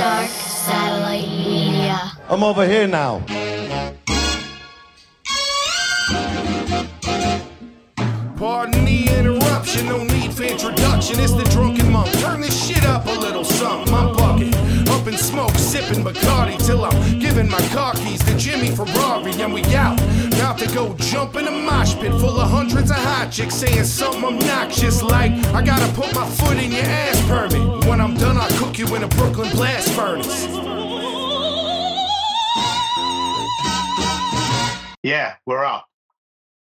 [0.00, 2.12] Dark Satellite Media.
[2.30, 3.20] I'm over here now.
[9.60, 11.20] Interruption, no need for introduction.
[11.20, 12.10] It's the drunken monk.
[12.20, 13.92] Turn this shit up a little something.
[13.92, 14.54] I'm bucket,
[14.88, 19.52] up in smoke, sipping Bacardi till I'm giving my car keys to Jimmy Ferrari, and
[19.52, 20.00] we out.
[20.34, 23.84] About to go jump in a mosh pit full of hundreds of hot chicks saying
[23.84, 27.86] something obnoxious like, I gotta put my foot in your ass permit.
[27.86, 30.46] When I'm done, I'll cook you in a Brooklyn blast furnace.
[35.02, 35.86] Yeah, we're up.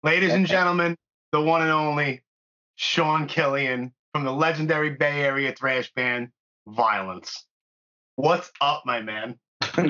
[0.02, 0.96] Ladies and gentlemen,
[1.32, 2.22] the one and only
[2.76, 6.28] Sean Killian from the legendary Bay Area thrash band
[6.68, 7.44] Vio-Lence.
[8.16, 9.38] What's up, my man?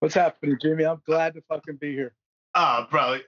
[0.00, 0.84] What's happening, Jimmy?
[0.84, 2.14] I'm glad to fucking be here.
[2.54, 3.18] Oh, bro.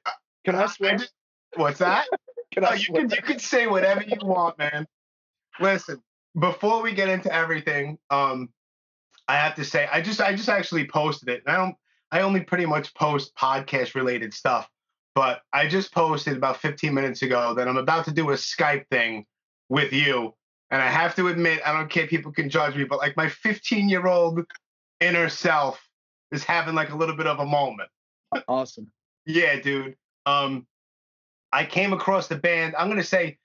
[0.44, 0.96] Can I swear?
[0.96, 1.12] just-
[1.56, 2.06] what's that?
[2.52, 3.02] Can Oh, I you swear?
[3.02, 4.84] can you can say whatever you want, man.
[5.60, 6.02] Listen,
[6.38, 8.48] before we get into everything, um,
[9.28, 11.44] I have to say I just I just actually posted it.
[11.46, 11.76] And I don't
[12.10, 14.68] I only pretty much post podcast related stuff,
[15.20, 18.86] but I just posted about 15 minutes ago that I'm about to do a Skype
[18.90, 19.26] thing
[19.68, 20.32] with you.
[20.70, 23.18] And I have to admit, I don't care if people can judge me, but like
[23.18, 24.40] my 15 year old
[24.98, 25.78] inner self
[26.32, 27.90] is having like a little bit of a moment.
[28.48, 28.90] Awesome.
[29.26, 29.94] Yeah, dude.
[30.24, 30.66] Um,
[31.52, 32.74] I came across the band.
[32.78, 33.36] I'm gonna say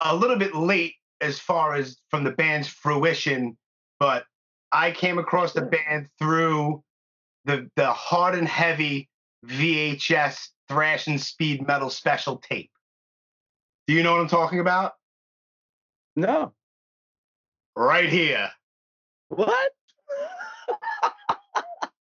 [0.00, 3.56] a little bit late as far as from the band's fruition,
[3.98, 4.26] but
[4.70, 6.84] I came across the band through
[7.46, 9.08] the the hard and heavy
[9.44, 12.70] VHS thrash and speed metal special tape.
[13.86, 14.92] Do you know what I'm talking about?
[16.16, 16.52] No.
[17.76, 18.50] Right here.
[19.28, 19.70] What?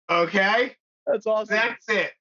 [0.10, 1.56] Okay, That's awesome.
[1.56, 2.12] that's it.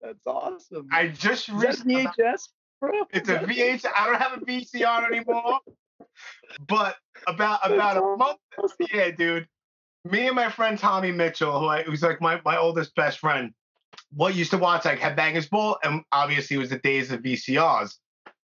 [0.00, 0.88] That's awesome.
[0.90, 2.06] I just recently.
[2.06, 2.48] VHS,
[2.80, 2.90] bro?
[3.12, 3.84] It's a that- VH.
[3.94, 5.58] I don't have a VCR anymore.
[6.66, 8.38] But about about a month,
[8.92, 9.46] yeah, dude.
[10.04, 13.52] Me and my friend Tommy Mitchell, who I, who's like my, my oldest best friend,
[14.14, 17.94] what used to watch like Headbangers Ball, and obviously it was the days of VCRs.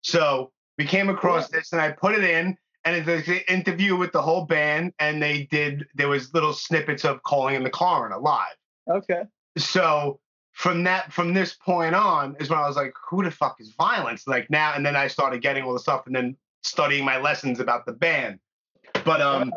[0.03, 4.13] So we came across this, and I put it in, and it's an interview with
[4.13, 5.87] the whole band, and they did.
[5.95, 8.57] There was little snippets of calling in the car coroner live
[8.91, 9.23] Okay.
[9.57, 10.19] so
[10.53, 13.75] from that from this point on is when I was like, who the fuck is
[13.79, 14.27] Vio-Lence?
[14.27, 17.61] Like now and then I started getting all the stuff and then studying my lessons
[17.61, 18.39] about the band.
[19.05, 19.53] But um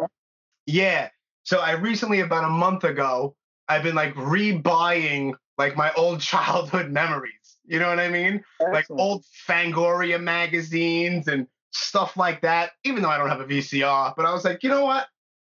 [0.66, 1.10] yeah.
[1.44, 3.36] So I recently about a month ago,
[3.68, 7.58] I've been like rebuying like my old childhood memories.
[7.66, 8.44] You know what I mean?
[8.60, 14.14] Like old Fangoria magazines and stuff like that, even though I don't have a VCR.
[14.16, 15.08] But I was like, you know what?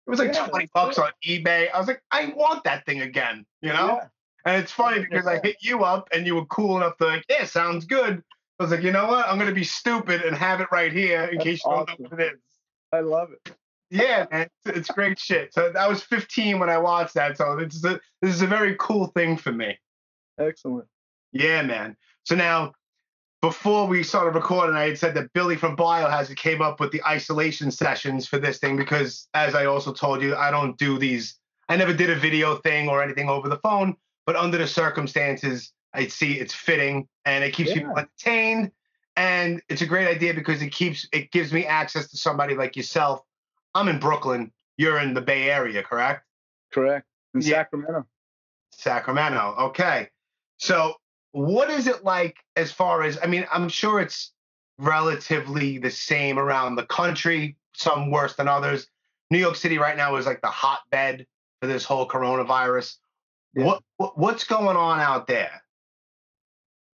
[0.07, 1.69] It was like Yeah, 20 bucks on eBay.
[1.73, 3.99] I was like, I want that thing again, you know?
[4.01, 4.09] Yeah.
[4.45, 7.25] And it's funny because I hit you up and you were cool enough to like,
[7.29, 8.23] yeah, sounds good.
[8.59, 9.27] I was like, you know what?
[9.27, 12.09] I'm gonna be stupid and have it right here in That's case you don't know
[12.09, 12.41] what it is.
[12.93, 13.57] I love it.
[13.91, 15.55] Yeah, man, it's, it's great shit.
[15.55, 18.47] So I was 15 when I watched that, so this is a this is a
[18.47, 19.79] very cool thing for me.
[20.39, 20.87] Excellent.
[21.33, 21.97] Yeah, man.
[22.25, 22.73] So now,
[23.43, 27.03] before we started recording, I had said that Billy from Biohazard came up with the
[27.05, 31.39] isolation sessions for this thing because, as I also told you, I don't do these.
[31.69, 33.97] I never did a video thing or anything over the phone,
[34.27, 37.77] but under the circumstances, I see it's fitting and it keeps Yeah.
[37.77, 38.73] people entertained.
[39.17, 42.77] And it's a great idea because it keeps it gives me access to somebody like
[42.77, 43.23] yourself.
[43.75, 44.53] I'm in Brooklyn.
[44.77, 46.27] You're in the Bay Area, correct?
[46.73, 47.07] Correct.
[47.35, 47.59] In Yeah.
[47.59, 48.07] Sacramento.
[48.73, 49.55] Sacramento.
[49.59, 50.09] Okay.
[50.65, 50.95] So,
[51.33, 54.33] what is it like as far as, I mean, I'm sure it's
[54.79, 58.87] relatively the same around the country, some worse than others.
[59.31, 61.27] New York City right now is like the hotbed
[61.61, 62.97] for this whole coronavirus.
[63.55, 63.67] Yeah.
[63.67, 65.63] What, what what's going on out there?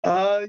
[0.03, 0.47] Uh,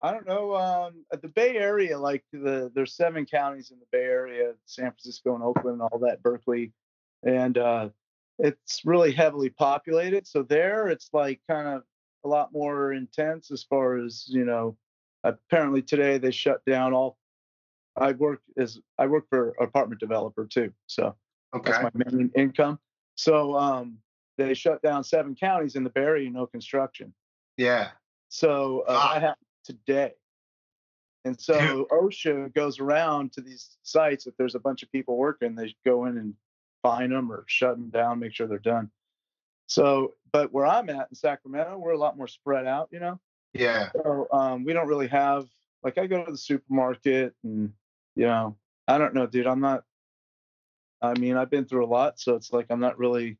[0.00, 0.54] I don't know.
[0.54, 4.92] Um, at the Bay Area, like the there's seven counties in the Bay Area: San
[4.92, 6.70] Francisco and Oakland, and all that, Berkeley,
[7.24, 7.88] and uh,
[8.38, 10.28] it's really heavily populated.
[10.28, 11.82] So there, it's like kind of
[12.24, 14.76] a lot more intense as far as you know.
[15.24, 17.16] Apparently today they shut down all.
[17.96, 21.14] I work as I work for an apartment developer too, so
[21.54, 21.70] Okay.
[21.70, 22.78] that's my main income.
[23.14, 23.98] So um,
[24.38, 27.12] they shut down seven counties in the Bay Area, no construction.
[27.58, 27.90] Yeah.
[28.30, 29.14] So uh, Ah.
[29.14, 30.12] that happened today.
[31.24, 34.26] And so OSHA goes around to these sites.
[34.26, 36.34] If there's a bunch of people working, they go in and
[36.82, 38.90] fine them or shut them down, make sure they're done.
[39.66, 43.18] So, but where I'm at in Sacramento, we're a lot more spread out, you know.
[43.52, 43.90] Yeah.
[43.94, 45.46] So um, we don't really have
[45.82, 47.72] like I go to the supermarket and
[48.14, 48.56] you know
[48.88, 49.46] I don't know, dude.
[49.46, 49.84] I'm not.
[51.00, 53.38] I mean, I've been through a lot, so it's like I'm not really.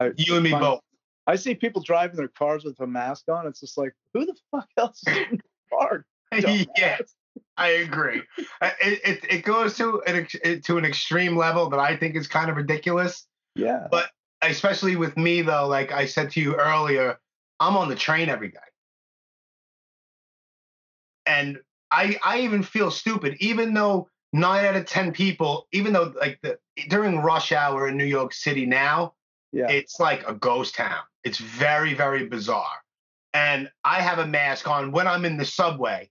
[0.00, 0.80] I, You and me fun- both.
[1.26, 3.46] I see people driving their cars with a mask on.
[3.46, 6.06] It's just like, who the fuck else is in the car?
[6.76, 6.98] yeah.
[7.56, 8.22] I agree.
[8.38, 10.26] It, it, it goes to an
[10.62, 13.26] to an extreme level that I think is kind of ridiculous.
[13.54, 13.88] Yeah.
[13.90, 14.10] But
[14.42, 17.18] especially with me though, like I said to you earlier,
[17.60, 18.58] I'm on the train every day.
[21.26, 21.58] And
[21.90, 26.38] I I even feel stupid, even though nine out of ten people, even though like
[26.42, 29.14] the during rush hour in New York City now,
[29.52, 29.68] yeah.
[29.68, 31.02] it's like a ghost town.
[31.24, 32.82] It's very, very bizarre.
[33.34, 36.08] And I have a mask on when I'm in the subway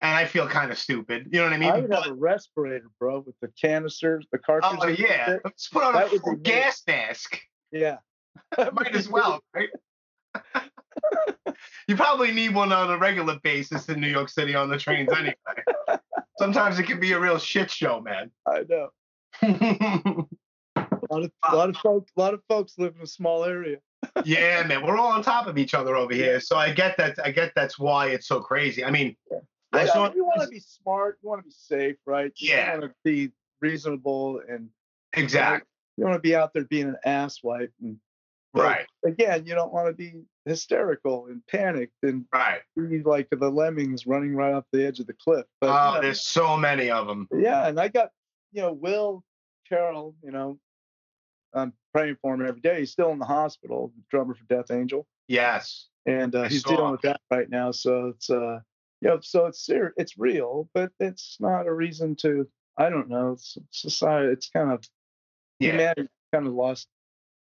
[0.00, 1.28] and I feel kind of stupid.
[1.32, 1.70] You know what I mean?
[1.70, 4.78] I would have a respirator, bro, with the canisters, the cartridges.
[4.82, 5.36] oh yeah.
[5.44, 6.38] Let's put on That a would full me.
[6.42, 7.40] gas mask.
[7.72, 7.96] Yeah.
[8.72, 9.68] Might as well, right?
[11.88, 15.08] you probably need one on a regular basis in New York City on the trains
[15.12, 15.34] anyway.
[16.38, 18.30] Sometimes it can be a real shit show, man.
[18.46, 18.88] I know.
[19.42, 23.44] A lot of, a lot of folks, a lot of folks live in a small
[23.44, 23.78] area.
[24.24, 26.38] yeah, man, we're all on top of each other over here.
[26.38, 27.18] So I get that.
[27.24, 28.84] I get that's why it's so crazy.
[28.84, 29.16] I mean,
[29.72, 31.18] I Yeah, saw you want to be smart.
[31.22, 32.32] You want to be safe, right?
[32.36, 32.78] You Yeah.
[32.78, 34.70] want to be reasonable, and
[35.12, 35.66] exactly
[35.96, 37.72] you want to be out there being an asswipe.
[37.82, 37.98] And
[38.54, 42.62] right, again, you don't want to be hysterical and panicked and right.
[42.76, 45.44] be like the lemmings running right off the edge of the cliff.
[45.60, 47.28] But you Oh, know, there's so many of them.
[47.32, 48.10] yeah, and I got
[48.52, 49.24] you know Will
[49.68, 50.14] Carroll.
[50.22, 50.58] You know,
[51.52, 52.78] I'm praying for him every day.
[52.80, 55.06] He's still in the hospital, drummer for Death Angel.
[55.26, 57.72] Yes, and uh, he's dealing with that right now.
[57.72, 58.60] So it's uh,
[59.00, 62.48] you know, so it's ser- it's real, but it's not a reason to.
[62.76, 63.32] I don't know.
[63.32, 64.32] It's society.
[64.32, 64.84] It's kind of
[65.58, 66.88] yeah, humanity kind of lost.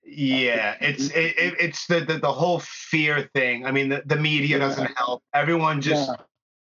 [0.05, 0.75] yeah.
[0.81, 3.65] It's it, it, it's the, the the whole fear thing.
[3.65, 4.67] I mean, the, the media Yeah.
[4.67, 5.23] doesn't help.
[5.33, 6.15] Everyone just Yeah,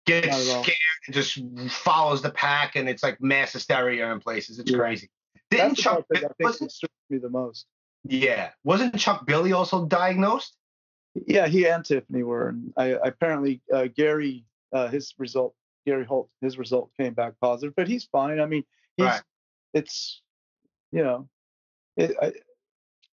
[0.07, 0.63] gets not at all.
[0.63, 4.59] scared and just follows the pack, and it's like mass hysteria in places.
[4.59, 5.11] It's crazy.
[5.51, 5.93] Didn't that's the Chuck?
[5.93, 6.73] part that I Wasn't,
[7.11, 7.67] me the most.
[8.05, 10.57] yeah, wasn't Chuck Billy also diagnosed?
[11.27, 12.49] Yeah, he and Tiffany were.
[12.49, 15.55] And I apparently uh, Gary, uh, his result,
[15.87, 18.41] Gary Holt, his result came back positive, but he's fine.
[18.41, 18.65] I mean,
[18.97, 19.23] he's Right.
[19.75, 20.23] it's
[20.93, 21.29] you know,
[21.97, 22.33] it, I,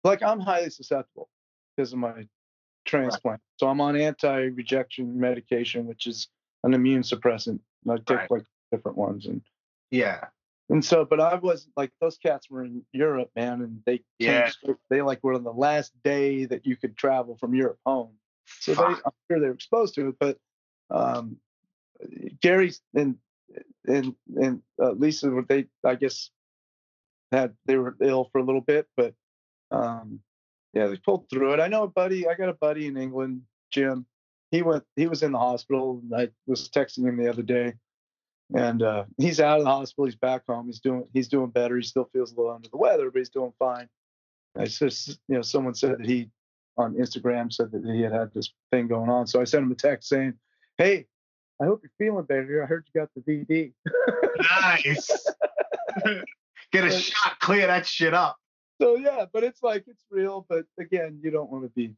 [0.03, 1.29] like I'm highly susceptible
[1.75, 2.27] because of my
[2.85, 3.41] transplant.
[3.57, 6.27] So I'm on anti-rejection medication, which is
[6.63, 7.59] an immune suppressant.
[7.85, 8.31] And I take Right.
[8.31, 9.41] like different ones, and
[9.91, 10.25] Yeah,
[10.69, 14.49] and so, but I was like those cats were in Europe, man, and they Yeah.
[14.49, 18.17] straight- they like were on the last day that you could travel from Europe home.
[18.45, 20.37] So they, I'm sure they were exposed to it, but
[20.89, 21.39] um,
[22.41, 23.17] Gary and
[23.85, 26.29] and and uh, Lisa were they I guess
[27.31, 29.13] had they were ill for a little bit, but
[29.71, 30.19] um,
[30.73, 31.59] yeah, they pulled through it.
[31.59, 32.27] I know a buddy.
[32.27, 33.41] I got a buddy in England,
[33.71, 34.05] Jim.
[34.51, 34.83] He went.
[34.95, 36.01] He was in the hospital.
[36.15, 37.73] I was texting him the other day,
[38.55, 40.05] and uh, he's out of the hospital.
[40.05, 40.67] He's back home.
[40.67, 41.05] He's doing.
[41.13, 41.75] He's doing better.
[41.75, 43.89] He still feels a little under the weather, but he's doing fine.
[44.55, 46.29] I just, you know, someone said that he
[46.77, 49.25] on Instagram said that he had had this thing going on.
[49.27, 50.33] So I sent him a text saying,
[50.77, 51.07] "Hey,
[51.61, 52.63] I hope you're feeling better.
[52.63, 53.73] I heard you got the VD."
[54.61, 55.09] nice.
[56.71, 58.37] Get a But- shot, clear that shit up.
[58.81, 60.45] so yeah, but it's like it's real.
[60.49, 61.93] But again, you don't want to be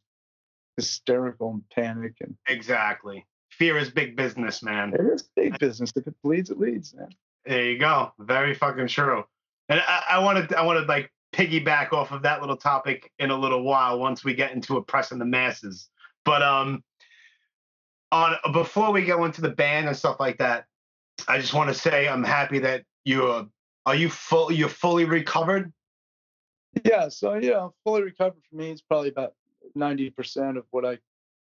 [0.78, 2.16] hysterical and panic.
[2.22, 3.26] And Exactly.
[3.52, 4.94] Fear is big business, man.
[4.94, 5.94] it is big business.
[5.96, 7.10] If it bleeds, it leads, man.
[7.46, 8.12] There you go.
[8.20, 9.24] Very fucking true.
[9.70, 13.30] And I, I wanted, I want to like piggyback off of that little topic in
[13.32, 15.90] a little while once we get into oppressing the masses.
[16.26, 16.84] But um,
[18.12, 20.66] on before we go into the band and stuff like that,
[21.28, 23.48] I just want to say I'm happy that you're.
[23.86, 24.52] Are you full?
[24.52, 25.72] You're fully recovered.
[26.84, 29.34] Yeah, so you know, fully recovered for me is probably about
[29.76, 30.98] ninety percent of what I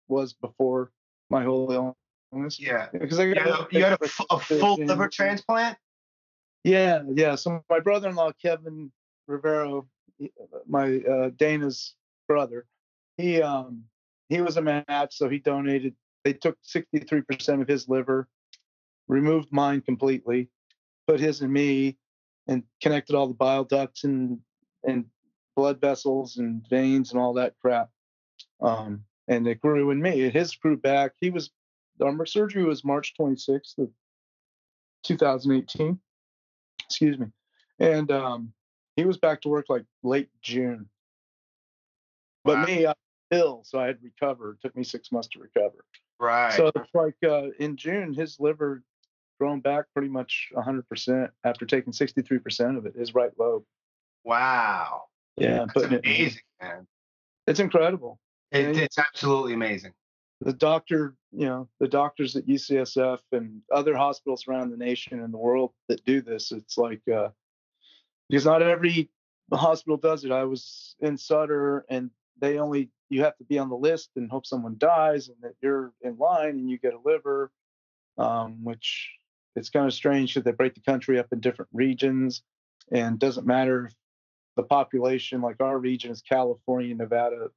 [0.09, 0.93] was before
[1.31, 1.95] my whole
[2.33, 2.61] illness.
[2.61, 2.89] Yeah.
[2.93, 3.99] because I You got had a, you had
[4.31, 5.77] a, full liver transplant.
[6.65, 7.37] Yeah, yeah.
[7.37, 8.93] So my brother-in-law Kevin
[9.27, 9.87] Rivero,
[10.69, 11.95] my uh, Dana's
[12.29, 12.67] brother,
[13.17, 13.85] he um
[14.29, 15.95] he was a match, so he donated.
[16.25, 18.29] They took sixty-three percent of his liver,
[19.09, 20.49] removed mine completely,
[21.07, 21.97] put his and me,
[22.47, 24.39] and connected all the bile ducts and
[24.85, 25.05] and
[25.57, 27.91] blood vessels and veins and all that crap.
[28.61, 30.31] Um, and it grew in me.
[30.31, 31.13] His grew back.
[31.21, 31.51] He was
[32.03, 33.91] our surgery was March twenty-sixth of
[35.03, 35.99] two thousand eighteen
[36.85, 37.27] excuse me
[37.79, 38.53] and um
[38.97, 40.87] he was back to work like late june
[42.45, 42.65] but Wow.
[42.67, 42.97] me i was
[43.31, 45.85] ill so i had recovered it took me six months to recover
[46.21, 46.53] Right.
[46.53, 48.83] so it's like uh in june his liver
[49.41, 53.65] grown back pretty much 100% after taking 63% of it his right lobe
[54.23, 55.05] wow.
[55.39, 56.87] yeah That's putting it amazing, man.
[57.47, 58.21] it's incredible
[58.53, 58.83] It, Yeah.
[58.83, 59.95] it's absolutely amazing.
[60.43, 65.33] the doctor, you know, the doctors at UCSF and other hospitals around the nation and
[65.33, 67.29] the world that do this, it's like uh,
[68.29, 69.09] because not every
[69.53, 70.33] hospital does it.
[70.33, 74.31] I was in Sutter, and they only you have to be on the list and
[74.31, 77.51] hope someone dies, and that you're in line and you get a liver,
[78.19, 79.11] um, which
[79.57, 82.43] it's kind of strange because they break the country up in different regions,
[82.93, 83.95] and doesn't matter if
[84.57, 87.49] the population, like our region is California, Nevada,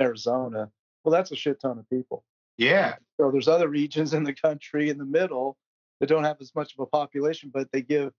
[0.00, 0.70] Arizona.
[1.02, 2.24] Well, that's a shit ton of people.
[2.56, 2.96] Yeah.
[3.18, 5.56] So there's other regions in the country in the middle
[6.00, 8.12] that don't have as much of a population, but they give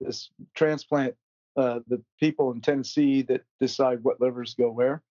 [0.00, 1.14] this transplant
[1.56, 5.02] uh, the people in Tennessee that decide what livers go where,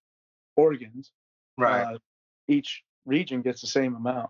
[0.56, 1.12] organs.
[1.58, 1.84] Right.
[1.84, 1.98] Uh,
[2.48, 4.30] each region gets the same amount.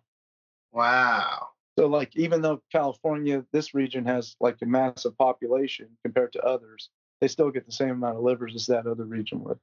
[0.71, 1.47] wow.
[1.77, 6.89] So, like, even though California, this region has like a massive population compared to others,
[7.19, 9.59] they still get the same amount of livers as that other region would.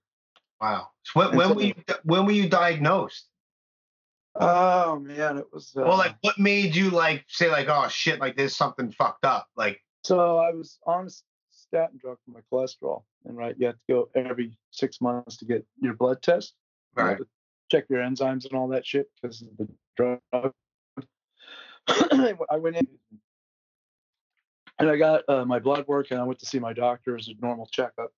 [0.60, 0.88] Wow.
[1.04, 3.28] So when, when so- were you when were you diagnosed?
[4.34, 5.72] Oh man, it was.
[5.76, 9.26] Uh, well, like what made you like say like oh shit like there's something fucked
[9.26, 11.10] up like so I was on a
[11.72, 15.46] statin drug for my cholesterol, and right, you have to go every six months to
[15.46, 16.54] get your blood test,
[16.94, 17.26] right to
[17.70, 20.20] check your enzymes and all that shit because of the drug.
[22.50, 22.86] I went in
[24.78, 27.28] and I got uh, my blood work, and I went to see my doctor as
[27.28, 28.12] a normal checkup,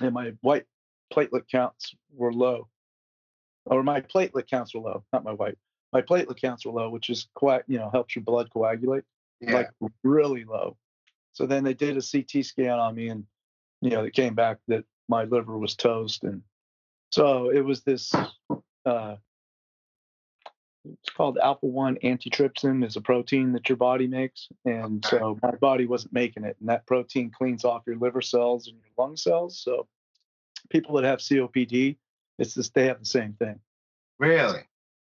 [0.00, 0.66] and my white
[1.12, 2.68] platelet counts were low,
[3.66, 5.58] or my platelet counts were low, not my white.
[5.92, 9.04] My platelet counts were low, which is quite, you know, helps your blood coagulate
[9.40, 9.70] yeah like
[10.02, 10.76] really low.
[11.32, 13.24] So then they did a CT scan on me, and
[13.80, 16.42] you know, it came back that my liver was toast, and
[17.10, 18.14] so it was this.
[18.84, 19.16] Uh,
[20.84, 22.84] it's called alpha one antitrypsin.
[22.84, 25.18] is a protein that your body makes, and Okay.
[25.18, 28.76] so my body wasn't making it, and that protein cleans off your liver cells and
[28.78, 29.58] your lung cells.
[29.58, 29.86] So
[30.70, 31.96] people that have COPD,
[32.38, 33.60] it's just they have the same thing.
[34.18, 34.60] really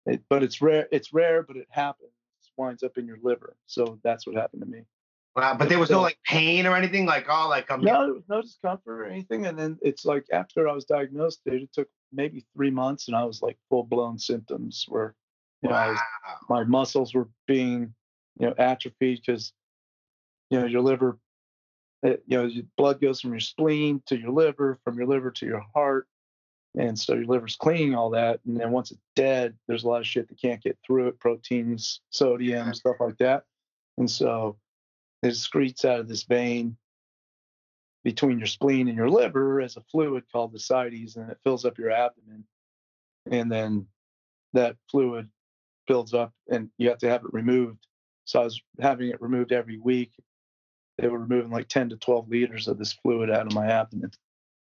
[0.07, 0.89] It, but it's rare.
[0.91, 2.11] It's rare, but it happens.
[2.57, 3.57] Winds up in your liver.
[3.67, 4.85] So that's what happened to me.
[5.35, 8.15] Wow but there was no like pain or anything like oh like I'm No, there
[8.15, 9.47] was no discomfort or anything.
[9.47, 13.17] And then it's like after I was diagnosed, dude, it took maybe three months, and
[13.17, 15.15] I was like full blown symptoms where,
[15.63, 15.99] you know, I was,
[16.49, 17.95] my muscles were being,
[18.39, 19.53] you know, atrophied because,
[20.51, 21.19] you know, your liver,
[22.03, 25.31] it, you know, your blood goes from your spleen to your liver, from your liver
[25.31, 26.07] to your heart,
[26.77, 28.41] and so your liver's cleaning all that.
[28.47, 31.21] And then once it's dead, there's a lot of shit that can't get through it,
[31.21, 33.45] proteins, sodium, stuff like that.
[33.99, 34.57] And so
[35.23, 36.77] it excretes out of this vein
[38.05, 41.65] between your spleen and your liver as a fluid called the ascites, and it fills
[41.65, 42.45] up your abdomen.
[43.31, 43.87] And then
[44.55, 45.29] that fluid
[45.87, 47.87] builds up, and you have to have it removed.
[48.25, 50.13] So I was having it removed every week.
[50.99, 54.11] They were removing like 10 to 12 liters of this fluid out of my abdomen.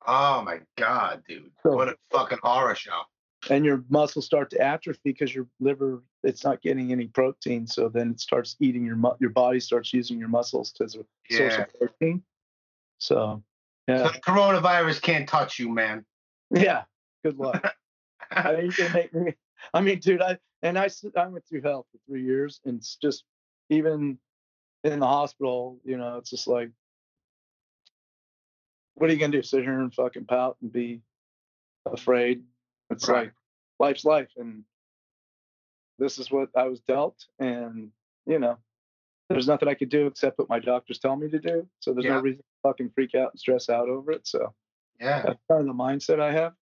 [0.06, 3.02] oh my god dude So- what a fucking horror show
[3.50, 7.66] And your muscles start to atrophy because your liver it's not getting any protein.
[7.66, 11.04] So then it starts eating your mu- your body starts using your muscles as a
[11.34, 12.22] source of protein.
[12.98, 13.42] So
[13.88, 16.04] so the coronavirus can't touch you man
[16.50, 16.82] yeah.
[17.24, 17.74] Good luck.
[18.30, 19.34] I mean, you can make me.
[19.72, 22.96] I mean, dude, I and I I went through hell for three years, and it's
[22.96, 23.24] just
[23.68, 24.18] even
[24.84, 26.70] in the hospital, you know, it's just like,
[28.94, 29.42] what are you gonna do?
[29.42, 31.02] Sit here and fucking pout and be
[31.86, 32.42] afraid?
[32.90, 33.26] It's Right.
[33.26, 33.32] like
[33.80, 34.62] life's life, and
[35.98, 37.90] this is what I was dealt, and
[38.26, 38.58] you know,
[39.28, 41.66] there's nothing I could do except what my doctors tell me to do.
[41.80, 42.14] So there's Yeah.
[42.14, 44.26] no reason to fucking freak out and stress out over it.
[44.26, 44.54] So
[45.00, 46.52] yeah that's kind of the mindset I have.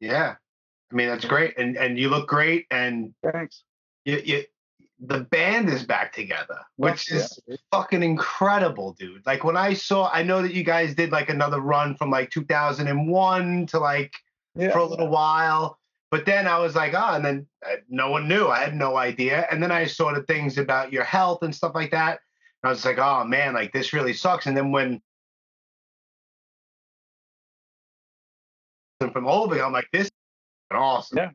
[0.00, 0.34] yeah
[0.90, 3.62] i mean that's great and and you look great and Thanks.
[4.04, 4.44] you, you
[4.98, 7.38] the band is back together which is
[7.70, 11.60] fucking incredible dude like when i saw i know that you guys did like another
[11.60, 14.12] run from like 2001 to like
[14.56, 14.72] yeah.
[14.72, 15.78] for a little while.
[16.10, 18.46] But then I was like, oh, and then uh, no one knew.
[18.46, 19.46] I had no idea.
[19.50, 22.20] And then I saw the things about your health and stuff like that.
[22.62, 24.46] And I was like, oh man, like this really sucks.
[24.46, 25.00] And then when
[29.12, 30.12] from over, I'm like, this is
[30.70, 31.18] awesome.
[31.18, 31.30] Yeah.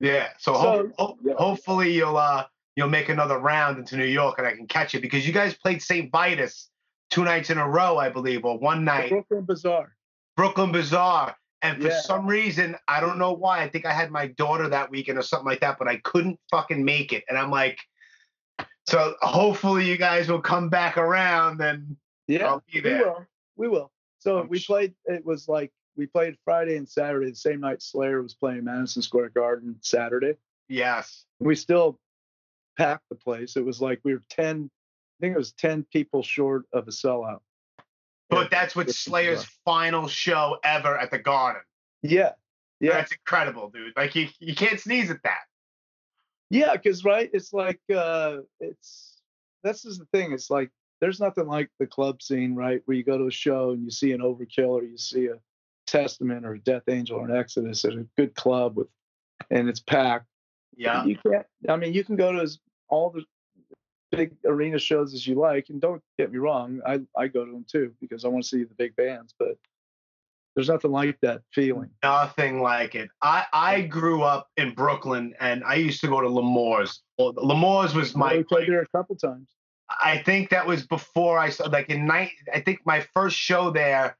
[0.00, 0.28] Yeah.
[0.38, 1.34] So, So, ho- ho- yeah.
[1.36, 2.44] hopefully you'll uh
[2.76, 5.54] you'll make another round into New York and I can catch you because you guys
[5.54, 6.10] played St.
[6.12, 6.70] Vitus
[7.10, 9.10] two nights in a row, I believe, or one The night.
[9.10, 9.96] Brooklyn Bazaar.
[10.36, 11.36] Brooklyn Bazaar.
[11.64, 12.00] And for Yeah.
[12.00, 13.62] some reason, I don't know why.
[13.62, 16.38] I think I had my daughter that weekend or something like that, but I couldn't
[16.50, 17.24] fucking make it.
[17.28, 17.80] And I'm like,
[18.86, 23.26] so hopefully you guys will come back around and Yeah, I'll be we will.
[23.56, 23.90] We will.
[24.18, 24.94] So I'm we sh- played.
[25.06, 27.30] It was like we played Friday and Saturday.
[27.30, 30.36] The same night Slayer was playing Madison Square Garden Saturday.
[30.68, 31.24] yes.
[31.40, 31.98] We still
[32.76, 33.56] packed the place.
[33.56, 34.70] It was like we were ten.
[34.70, 37.40] I think it was ten people short of a sellout.
[38.30, 41.62] But that's what Slayer's final show ever at the Garden.
[42.02, 42.32] Yeah,
[42.80, 43.96] yeah, That's incredible, dude.
[43.96, 45.44] Like you, you can't sneeze at that.
[46.50, 46.72] yeah.
[46.72, 49.20] Because right, it's like uh, it's
[49.62, 50.32] this is the thing.
[50.32, 52.82] It's like there's nothing like the club scene, right?
[52.84, 55.38] Where you go to a show and you see an Overkill or you see a
[55.86, 58.88] Testament or a Death Angel or an Exodus at a good club with,
[59.50, 60.26] and it's packed.
[60.76, 61.04] Yeah.
[61.04, 61.46] You can't.
[61.68, 63.24] I mean, you can go to as, all the
[64.16, 67.50] big arena shows as you like, and don't get me wrong, I I go to
[67.52, 69.34] them too because I want to see the big bands.
[69.38, 69.56] But
[70.54, 71.90] There's nothing like that feeling.
[72.02, 73.10] Nothing like it.
[73.22, 77.02] I I grew up in Brooklyn, and I used to go to L'Amour's.
[77.18, 78.36] Well, L'Amour's was my.
[78.36, 79.48] we played there a couple times.
[79.88, 81.72] I think that was before I started.
[81.72, 84.16] Like in night, I think my first show there,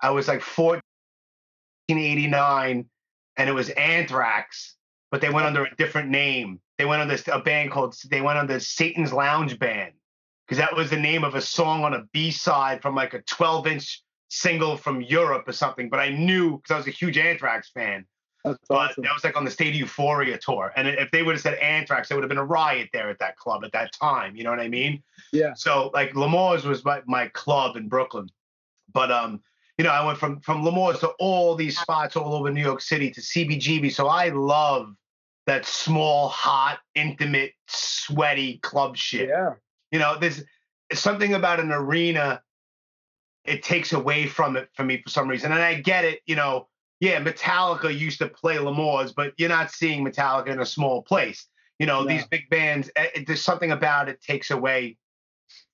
[0.00, 2.88] I was like 1489,
[3.36, 4.76] and it was Anthrax,
[5.10, 6.60] but they went under a different name.
[6.80, 7.94] They went under a band called.
[8.10, 9.92] They went on the Satan's Lounge Band
[10.46, 13.20] because that was the name of a song on a B side from like a
[13.20, 15.90] 12 inch single from Europe or something.
[15.90, 18.06] But I knew because I was a huge Anthrax fan.
[18.46, 19.04] That's But awesome.
[19.04, 20.72] that was like on the State of Euphoria tour.
[20.74, 23.18] And if they would have said Anthrax, there would have been a riot there at
[23.18, 24.34] that club at that time.
[24.34, 25.02] You know what I mean?
[25.34, 25.52] Yeah.
[25.52, 28.30] So like L'Amour's was my, my club in Brooklyn.
[28.90, 29.42] But um,
[29.76, 32.80] you know, I went from from L'Amour's to all these spots all over New York
[32.80, 33.92] City to CBGB.
[33.92, 34.94] So I love
[35.50, 39.28] that small, hot, intimate, sweaty club shit.
[39.28, 39.54] Yeah.
[39.90, 40.44] You know, there's
[40.92, 42.40] something about an arena.
[43.44, 46.20] It takes away from it for me for some reason, and I get it.
[46.24, 46.68] You know,
[47.00, 51.48] yeah, Metallica used to play L'Amour's, but you're not seeing Metallica in a small place.
[51.80, 52.88] You know, these big bands.
[52.94, 54.98] eh, it- There's something about it takes away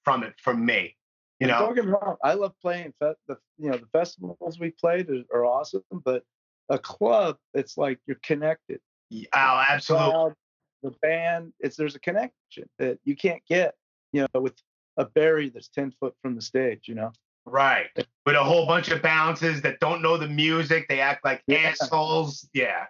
[0.07, 0.97] from it from me.
[1.39, 2.17] You know, Don't get me wrong.
[2.25, 6.23] I love playing fe- the you know the festivals we played are, are awesome, but
[6.71, 8.81] a club, it's like you're connected.
[9.13, 10.11] Oh, absolutely.
[10.11, 10.35] crowd,
[10.83, 13.75] the band, it's there's a connection that you can't get,
[14.13, 14.55] you know, with
[14.97, 16.83] a Barry that's ten foot from the stage.
[16.87, 17.13] You know.
[17.47, 17.87] Right.
[17.97, 21.59] With a whole bunch of bouncers that don't know the music, they act like Yeah.
[21.59, 22.49] assholes.
[22.53, 22.87] Yeah.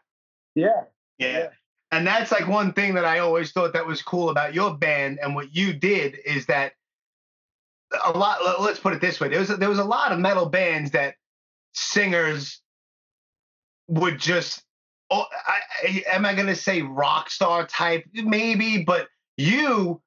[0.55, 0.85] Yeah.
[1.19, 1.49] Yeah.
[1.93, 5.19] And that's like one thing that I always thought that was cool about your band
[5.23, 6.73] and what you did is that
[8.05, 9.29] a lot let- let's put it this way.
[9.29, 11.17] There was a, there was a lot of metal bands that
[11.75, 12.61] singers
[13.89, 14.65] would just
[15.11, 20.01] oh I, I, am I going to say rock star type maybe but you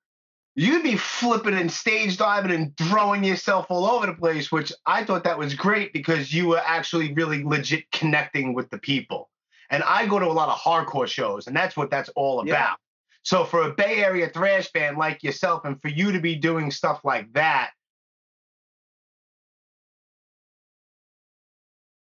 [0.55, 5.03] you'd be flipping and stage diving and throwing yourself all over the place which I
[5.05, 9.29] thought that was great because you were actually really legit connecting with the people.
[9.69, 12.55] And I go to a lot of hardcore shows, and that's what that's all Yeah.
[12.55, 12.79] about.
[13.23, 16.71] So for a Bay Area thrash band like yourself, and for you to be doing
[16.71, 17.71] stuff like that,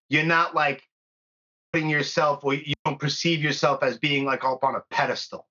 [0.09, 0.83] you're not like
[1.71, 5.47] putting yourself, or you don't perceive yourself as being like up on a pedestal,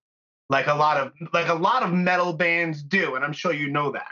[0.48, 3.68] like a lot of like a lot of metal bands do, and I'm sure you
[3.68, 4.08] know that.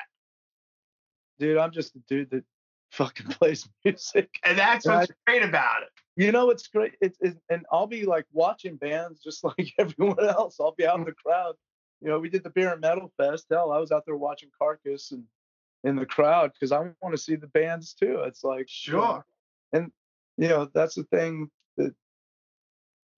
[1.38, 2.44] Dude, I'm just a dude that
[2.90, 4.29] fucking plays music.
[4.44, 5.90] And that's what's great about it.
[6.16, 6.94] You know what's great?
[7.01, 10.57] It's, it's and I'll be like watching bands just like everyone else.
[10.61, 11.07] I'll be out in mm.
[11.07, 11.55] the crowd.
[12.01, 13.47] You know, we did the beer and metal fest.
[13.51, 15.25] Hell, I was out there watching Carcass and
[15.85, 18.23] in the crowd because I want to see the bands too.
[18.27, 19.27] It's like you know, Sure.
[19.73, 19.92] and
[20.37, 21.51] you know that's the thing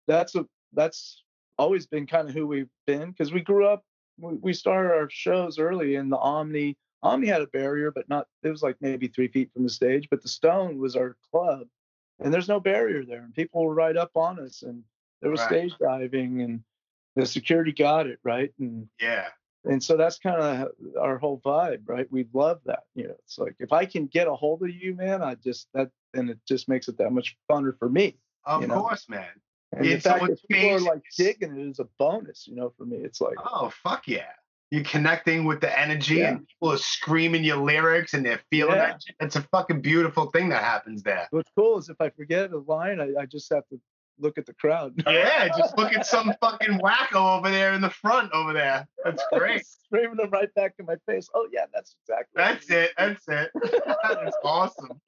[0.07, 1.23] that's a that's
[1.57, 3.83] always been kind of who we've been because we grew up
[4.19, 8.27] we, we started our shows early in the omni omni had a barrier but not
[8.43, 11.67] it was like maybe three feet from the stage but the stone was our club
[12.19, 14.83] and there's no barrier there and people were right up on us and
[15.21, 15.47] there was Right.
[15.69, 16.63] stage diving and
[17.15, 19.27] the security got it right and Yeah.
[19.65, 23.37] and so that's kind of our whole vibe right we love that you know it's
[23.37, 26.39] like if i can get a hold of you man i just that and it
[26.47, 28.81] just makes it that much funner for me Of You know?
[28.81, 29.27] course, man.
[29.73, 32.73] and Yeah, the fact that people are like digging it is a bonus you know
[32.77, 34.25] for me it's like Oh, fuck yeah.
[34.69, 36.29] You're connecting with the energy Yeah.
[36.29, 38.87] and people are screaming your lyrics and they're feeling Yeah.
[38.87, 39.03] that.
[39.05, 39.15] shit.
[39.19, 41.27] It's a fucking beautiful thing that happens there.
[41.31, 43.79] what's cool is if i forget a line i, I just have to
[44.19, 47.89] look at the crowd Yeah, just look at some fucking wacko over there in the
[47.89, 48.87] front over there.
[49.03, 49.65] That's great.
[49.65, 52.91] screaming them right back in my face oh yeah that's exactly That's it.
[52.97, 53.51] That's it.
[54.03, 54.99] That's awesome.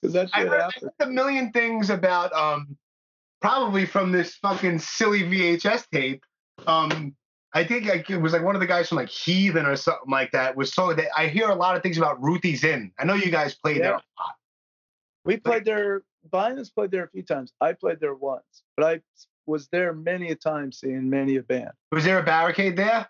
[0.00, 2.76] Because that I shit heard happens a million things about um
[3.40, 6.22] probably from this fucking silly VHS tape.
[6.66, 7.14] Um
[7.54, 10.10] I think like, it was like one of the guys from like Heathen or something
[10.10, 12.92] like that was so that I hear a lot of things about Ruthie's Inn.
[12.98, 14.34] I know you guys played there a lot.
[15.24, 19.00] we played there Vio-Lence played there a few times i played there once but i
[19.46, 23.08] was there many a time seeing many a band Was there a barricade there?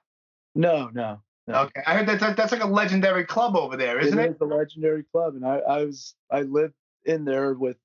[0.54, 3.98] no no no Okay, I heard that, that that's like a legendary club over there,
[3.98, 4.24] isn't it?
[4.26, 7.76] It is a legendary club, and I, I was I lived in there with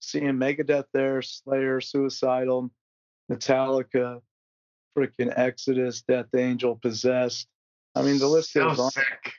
[0.00, 2.70] seeing Megadeth there, Slayer, Suicidal,
[3.30, 4.20] Metallica,
[4.96, 7.48] freaking Exodus, Death Angel, Possessed.
[7.94, 9.32] I mean, the list goes on, sick.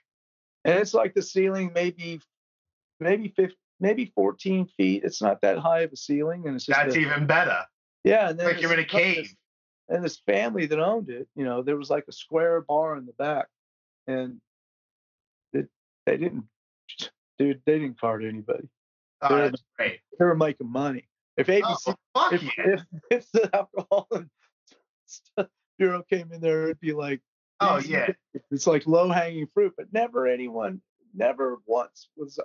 [0.64, 2.20] and it's like the ceiling maybe
[3.00, 5.04] maybe 15, maybe 14 feet.
[5.04, 7.64] It's not that high of a ceiling, and it's just That's a- even better.
[8.06, 8.30] yeah.
[8.30, 9.36] And then Like you're in a this- cave.
[9.90, 13.06] and this family that owned it, you know, there was like a square bar in
[13.06, 13.48] the back,
[14.08, 14.40] and
[15.54, 15.68] it,
[16.06, 16.46] they didn't,
[17.40, 18.68] dude, they didn't card anybody.
[19.22, 20.00] Oh, They're- that's great.
[20.20, 21.08] They were making money.
[21.38, 22.50] If ABC, Oh, if, yeah.
[22.58, 24.30] if, if the alcohol and
[25.06, 27.22] stuff bureau came in there, it'd be like,
[27.60, 28.08] Oh yeah.
[28.52, 29.74] it's like low hanging fruit.
[29.78, 30.82] But never anyone,
[31.14, 32.44] never once was uh,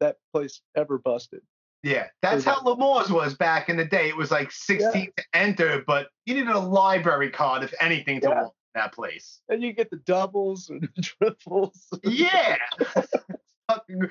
[0.00, 1.42] that place ever busted.
[1.84, 4.08] Yeah, that's how L'Amour's was back in the day.
[4.08, 8.28] It was like 16 to enter, but you needed a library card, if anything, to
[8.28, 8.42] Yeah.
[8.42, 9.40] walk that place.
[9.48, 11.86] And you get the doubles and the triples.
[12.04, 12.56] Yeah.
[13.70, 14.02] Fucking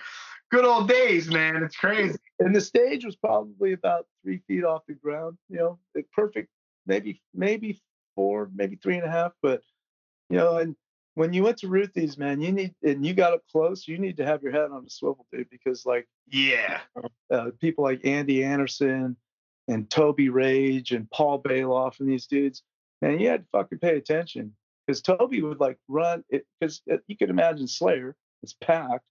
[0.51, 1.63] Good old days, man.
[1.63, 2.17] It's crazy.
[2.39, 5.37] and the stage was probably about three feet off the ground.
[5.49, 6.49] You know, perfect,
[6.85, 7.81] maybe maybe
[8.15, 9.33] four, maybe three and a half.
[9.41, 9.61] But
[10.29, 10.75] you know, and
[11.15, 13.87] when you went to Ruthie's, man, you need and you got up close.
[13.87, 16.79] You need to have your head on a swivel, dude, because like Yeah.
[17.31, 19.17] uh, people like Andy Anderson
[19.67, 22.63] and Toby Rage and Paul Baloff and these dudes,
[23.01, 24.55] man, you had to fucking pay attention
[24.85, 29.05] because Toby would like run it because you could imagine Slayer, is packed,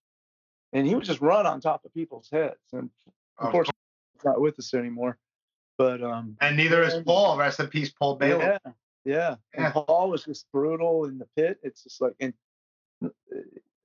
[0.73, 2.57] and he would just run on top of people's heads.
[2.73, 2.91] And
[3.39, 3.79] Of unfortunately,
[4.15, 5.19] he's not with us anymore.
[5.79, 7.37] But um, And neither is Paul.
[7.37, 8.59] Rest in peace, Paul Baloff.
[8.65, 8.73] yeah,
[9.05, 9.37] yeah.
[9.55, 9.71] And Yeah.
[9.73, 11.59] Paul was just brutal in the pit.
[11.63, 12.33] It's just like, and
[13.05, 13.09] uh,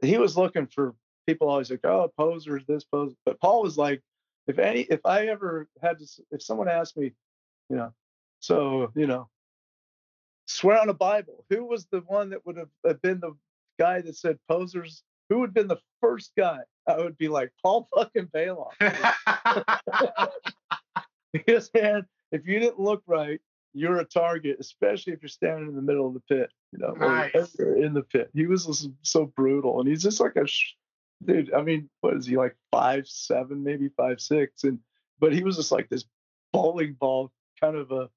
[0.02, 0.96] he was looking for
[1.28, 3.14] people always like, oh, posers, this pose.
[3.26, 4.02] But Paul was like,
[4.48, 7.12] if any, if I ever had to, if someone asked me,
[7.70, 7.94] you know,
[8.40, 9.28] so you know,
[10.52, 13.34] swear on a Bible, who was the one that would have been the
[13.80, 15.04] guy that said posers?
[15.30, 16.60] Who would have been the first guy?
[16.88, 18.74] I would be like Paul fucking Baloff.
[21.34, 23.40] because man, if you didn't look right,
[23.74, 26.50] you're a target, especially if you're standing in the middle of the pit.
[26.74, 27.56] You know, or Nice.
[27.56, 28.30] in the pit.
[28.34, 30.74] He was just so brutal, and he's just like a sh-
[31.26, 31.54] dude.
[31.54, 34.80] I mean, what is he like five seven, maybe five six, and
[35.20, 36.06] but he was just like this
[36.52, 38.10] bowling ball kind of a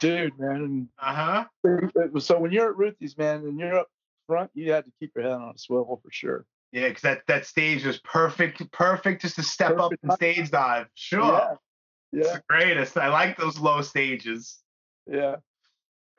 [0.00, 0.88] dude, man.
[0.98, 1.44] uh-huh.
[1.64, 3.88] It was, so when you're at Ruthie's, man, and you're up
[4.26, 6.44] front, you had to keep your head on a swivel for sure.
[6.72, 10.50] Yeah, because that, that stage was perfect, perfect just to step up Perfect and stage
[10.50, 10.86] dive.
[10.94, 11.58] Sure.
[12.12, 12.96] Yeah, It's the greatest.
[12.96, 14.58] I like those low stages.
[15.10, 15.36] yeah.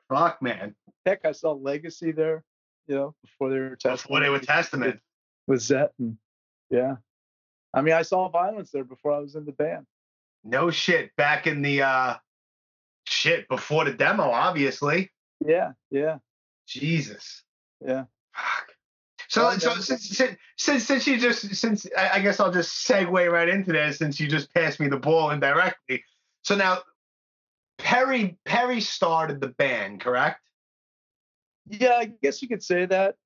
[0.08, 0.74] Fuck, man.
[1.06, 2.44] Heck, I saw Legacy there.
[2.86, 3.92] You know, before they were testing.
[4.08, 5.00] Before they were Testament.
[5.46, 6.18] with Zet and
[6.68, 6.96] yeah.
[7.72, 9.86] I mean, I saw Vio-Lence there before I was in the band.
[10.44, 11.14] No shit.
[11.16, 12.16] Back in the uh
[13.04, 15.10] shit before the demo, obviously.
[15.44, 16.18] Yeah, yeah,
[16.66, 17.42] Jesus.
[17.84, 18.04] yeah.
[18.34, 18.68] Fuck.
[19.28, 20.20] So, Oh, so since,
[20.58, 24.20] since since you just since I, I guess I'll just segue right into this since
[24.20, 26.04] you just passed me the ball indirectly.
[26.42, 26.80] So now
[27.78, 30.40] Perry Perry started the band, correct?
[31.66, 33.16] Yeah, I guess you could say that.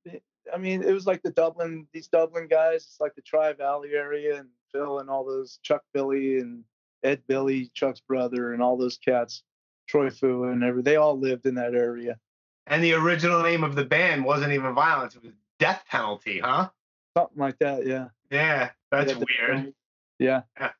[0.55, 2.85] I mean, it was like the Dublin, these Dublin guys.
[2.85, 6.63] It's like the Tri Valley area and Phil and all those Chuck Billy and
[7.03, 9.43] Ed Billy, Chuck's brother, and all those cats,
[9.87, 10.83] Troy Fua and every.
[10.83, 12.19] They all lived in that area.
[12.67, 16.69] And the original name of the band wasn't even Vio-Lence; it was Death Penalty, huh?
[17.17, 17.87] Something like that.
[17.87, 18.09] Yeah.
[18.31, 19.75] Yeah, that's Yeah, weird.
[20.19, 20.43] Yeah.
[20.59, 20.71] Yeah.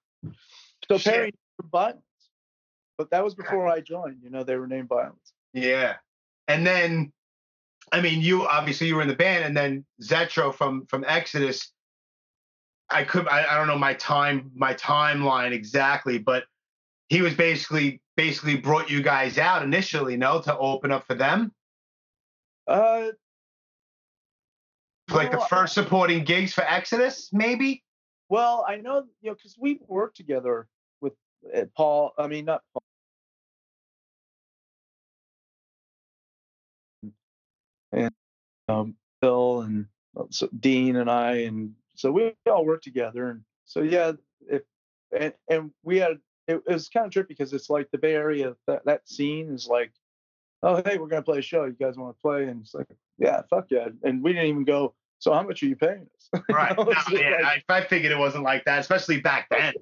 [0.89, 1.13] So Shit.
[1.13, 2.03] Perry Vio-Lence,
[2.99, 4.19] but that was before I joined.
[4.23, 5.33] You know, they were named Vio-Lence.
[5.53, 5.95] Yeah.
[6.49, 7.13] And then,
[7.93, 11.73] I mean, you obviously you were in the band, and then Zetro from from Exodus.
[12.91, 16.45] I could I, I don't know my time my timeline exactly, but
[17.09, 21.53] he was basically basically brought you guys out initially, no, to open up for them.
[22.67, 23.09] Uh,
[25.11, 27.85] like the first supporting gigs for Exodus, maybe.
[28.29, 30.67] Well, I know, you know, because we worked together
[31.01, 31.13] with
[31.55, 32.13] uh, Paul.
[32.19, 32.83] I mean, not Paul.
[37.93, 38.11] And
[38.69, 39.87] um, Bill and
[40.19, 43.31] uh, so Dean and I, and so we all worked together.
[43.31, 44.13] And so, yeah,
[44.51, 44.63] if
[45.17, 46.19] and, and we had
[46.49, 49.53] it, it was kind of trippy because it's like the Bay Area, that, that scene
[49.53, 49.93] is like,
[50.63, 51.65] oh, hey, we're going to play a show.
[51.65, 52.45] You guys want to play?
[52.45, 52.87] And it's like,
[53.19, 53.89] yeah, fuck yeah.
[54.03, 56.43] And we didn't even go, so how much are you paying us?
[56.49, 56.77] You Right.
[56.77, 59.75] know, No, yeah, like- I, I figured it wasn't like that, especially back oh, then.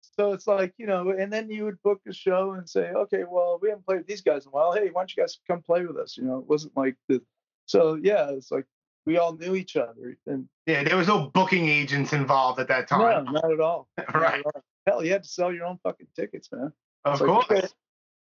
[0.00, 3.24] so it's like, you know, and then you would book a show and say, okay,
[3.28, 4.72] well, we haven't played with these guys in a while.
[4.72, 6.16] Hey, why don't you guys come play with us?
[6.16, 7.22] You know, it wasn't like the,
[7.66, 8.64] so yeah, it's like
[9.06, 10.16] we all knew each other.
[10.26, 13.24] And Yeah, there was no booking agents involved at that no, time.
[13.32, 13.88] not at all.
[13.98, 14.42] not at right.
[14.44, 14.62] all.
[14.86, 16.72] Hell, you had to sell your own fucking tickets, man.
[17.04, 17.50] Of It's like, course.
[17.50, 17.66] okay,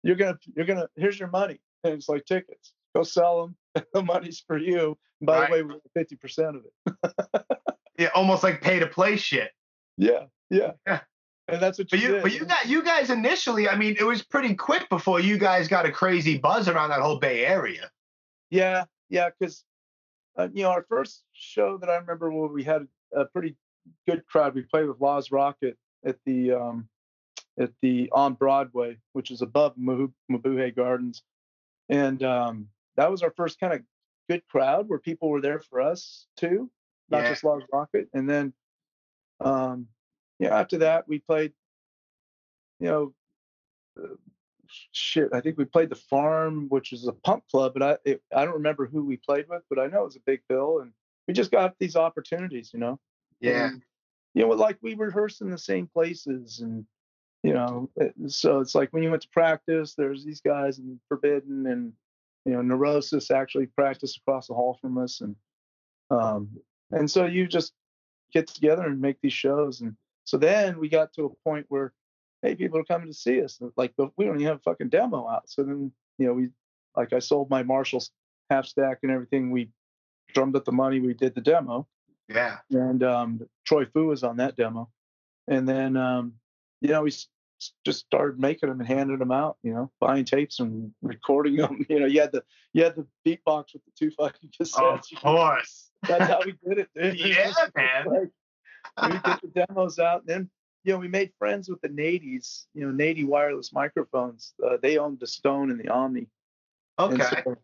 [0.04, 1.60] you're gonna, you're gonna, here's your money.
[1.84, 2.74] And it's like tickets.
[2.96, 3.42] Go sell
[3.76, 3.86] them.
[3.94, 4.98] the money's for you.
[5.20, 5.48] And by Right.
[5.50, 7.46] the way, we fifty percent of it.
[8.00, 9.52] Yeah, almost like pay to play shit.
[9.98, 11.02] Yeah, yeah, Yeah.
[11.50, 12.24] And that's what But you, you, did.
[12.24, 13.68] but you got you guys initially.
[13.70, 17.02] I mean, it was pretty quick before you guys got a crazy buzz around that
[17.02, 17.92] whole Bay Area.
[18.50, 19.64] Yeah, yeah, because
[20.38, 23.56] uh, you know our first show that I remember where we had a pretty
[24.08, 24.56] good crowd.
[24.56, 25.74] We played with Laaz Rockit
[26.06, 26.88] at the um,
[27.60, 31.24] at the on Broadway, which is above Mabuhay Gardens,
[31.90, 33.82] and um, that was our first kind of
[34.30, 36.70] good crowd where people were there for us too,
[37.10, 37.30] not Yeah.
[37.30, 38.08] just Laaz Rockit.
[38.14, 38.54] And then,
[39.42, 39.88] um,
[40.40, 41.54] yeah, after that we played,
[42.80, 43.14] you know.
[44.02, 44.16] uh,
[44.92, 48.24] Shit, I think we played the farm, which is a punk club, but I it,
[48.36, 50.80] I don't remember who we played with, but I know it was a big bill,
[50.80, 50.92] and
[51.28, 53.00] we just got these opportunities, you know.
[53.40, 53.84] Yeah, And,
[54.34, 56.86] you know, like we rehearse in the same places, and
[57.44, 57.90] you know,
[58.28, 61.94] so it's like when you went to practice, there's these guys and Forbidden and
[62.46, 65.36] you know Neurosis actually practice across the hall from us, and
[66.10, 66.50] um,
[66.92, 67.74] and so you just
[68.34, 71.94] get together and make these shows, and so then we got to a point where
[72.42, 74.90] hey, people are coming to see us, like but we don't even have a fucking
[74.90, 76.50] demo out, so then you know we
[76.96, 78.12] like I sold my Marshall's
[78.50, 79.70] half stack and everything, we
[80.34, 81.88] drummed up the money, we did the demo,
[82.30, 82.58] Yeah.
[82.72, 84.90] and um, Troy Fua was on that demo,
[85.48, 86.34] and then um,
[86.82, 87.12] you know we
[87.86, 89.58] just started making them and handing them out.
[89.64, 91.86] You know, buying tapes and recording them.
[91.90, 95.12] You know, you had the you had the beatbox with the two fucking Of cassettes.
[95.12, 95.90] You- course.
[96.08, 96.90] That's how we did it.
[96.96, 97.20] Dude.
[97.20, 98.06] Yeah, man.
[98.08, 100.50] Like, we get the demos out, and then
[100.84, 102.66] you know we made friends with the Nadies.
[102.74, 104.54] You know, Nady wireless microphones.
[104.66, 106.28] Uh, they owned the Stone and the Omni.
[107.00, 107.42] And Okay.
[107.46, 107.56] so,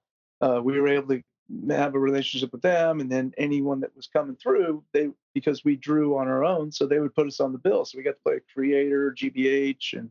[0.41, 1.21] uh, we were able to
[1.69, 5.75] have a relationship with them, and then anyone that was coming through, they because we
[5.75, 7.85] drew on our own, so they would put us on the bill.
[7.85, 10.09] So we got to play Kreator, GBH, and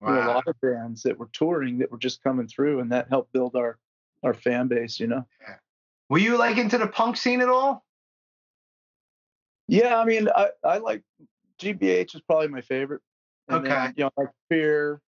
[0.00, 3.08] know, a lot of bands that were touring that were just coming through, and that
[3.08, 3.78] helped build our
[4.22, 4.98] our fan base.
[4.98, 5.26] You know.
[6.08, 7.84] Were you like into the punk scene at all?
[9.66, 11.02] Yeah, I mean, I I like
[11.58, 13.02] GBH is probably my favorite.
[13.48, 13.92] And then, Okay.
[13.96, 15.00] you know, like Fear.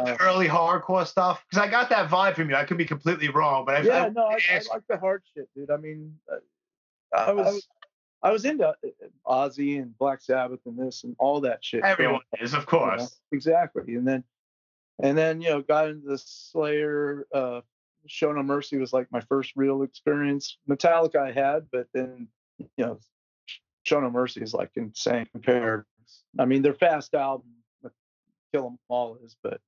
[0.00, 1.44] Uh, early hardcore stuff?
[1.48, 2.56] Because I got that vibe from you.
[2.56, 5.22] I could be completely wrong, but I, yeah, I, no, I, I like the hard
[5.34, 5.70] shit, dude.
[5.70, 6.36] I mean, uh,
[7.16, 7.66] I was
[8.22, 8.74] I was into uh,
[9.26, 11.82] Ozzy and Black Sabbath and this and all that shit.
[11.82, 12.66] everyone is, of you know?
[12.66, 13.20] course.
[13.32, 13.94] exactly.
[13.94, 14.24] And then
[15.02, 17.26] and then you know got into the Slayer.
[17.32, 17.60] Uh,
[18.06, 20.56] Show No Mercy was like my first real experience.
[20.68, 22.98] Metallica I had, but then you know
[23.82, 25.84] Show No Mercy is like insane compared.
[26.38, 27.48] I mean, their fast album,
[28.52, 29.60] Kill 'Em All is, but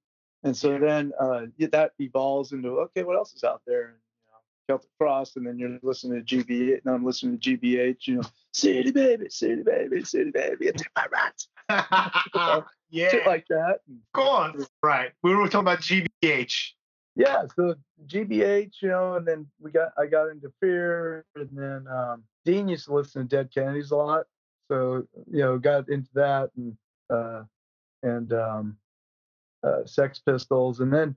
[0.45, 3.83] and so then uh, that evolves into okay, what else is out there?
[3.83, 6.81] And, you know, Celtic Frost, and then you're listening to GBH.
[6.85, 8.07] And I'm listening to GBH.
[8.07, 11.49] You know, City Baby, City Baby, City Baby, it's my rights,
[12.91, 13.81] yeah, shit like that.
[13.89, 14.69] Of course.
[14.83, 15.13] Right.
[15.23, 16.71] We were talking about GBH.
[17.15, 17.75] yeah, so
[18.07, 22.69] GBH, you know, and then we got I got into Fear, and then um, Dean
[22.69, 24.27] used to listen to Dead Kennedys a lot,
[24.69, 26.77] so you know, got into that and
[27.11, 27.43] uh,
[28.03, 28.77] and um,
[29.63, 31.17] uh, Sex Pistols, and then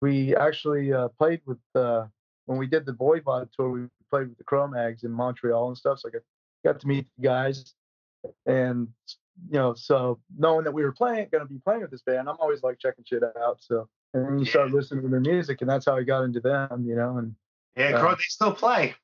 [0.00, 2.06] we actually uh, played with uh,
[2.46, 3.70] when we did the Voivod tour.
[3.70, 6.22] We played with the Cro-Mags in Montreal and stuff, so I got
[6.64, 7.74] got to meet the guys,
[8.46, 8.88] and
[9.50, 12.28] you know, so knowing that we were playing, going to be playing with this band,
[12.28, 13.58] I'm always like checking shit out.
[13.60, 16.40] So and then you start listening to their music, and that's how I got into
[16.40, 17.18] them, you know.
[17.18, 17.34] And
[17.76, 18.00] Yeah, Yeah.
[18.00, 18.94] Crow, they still play.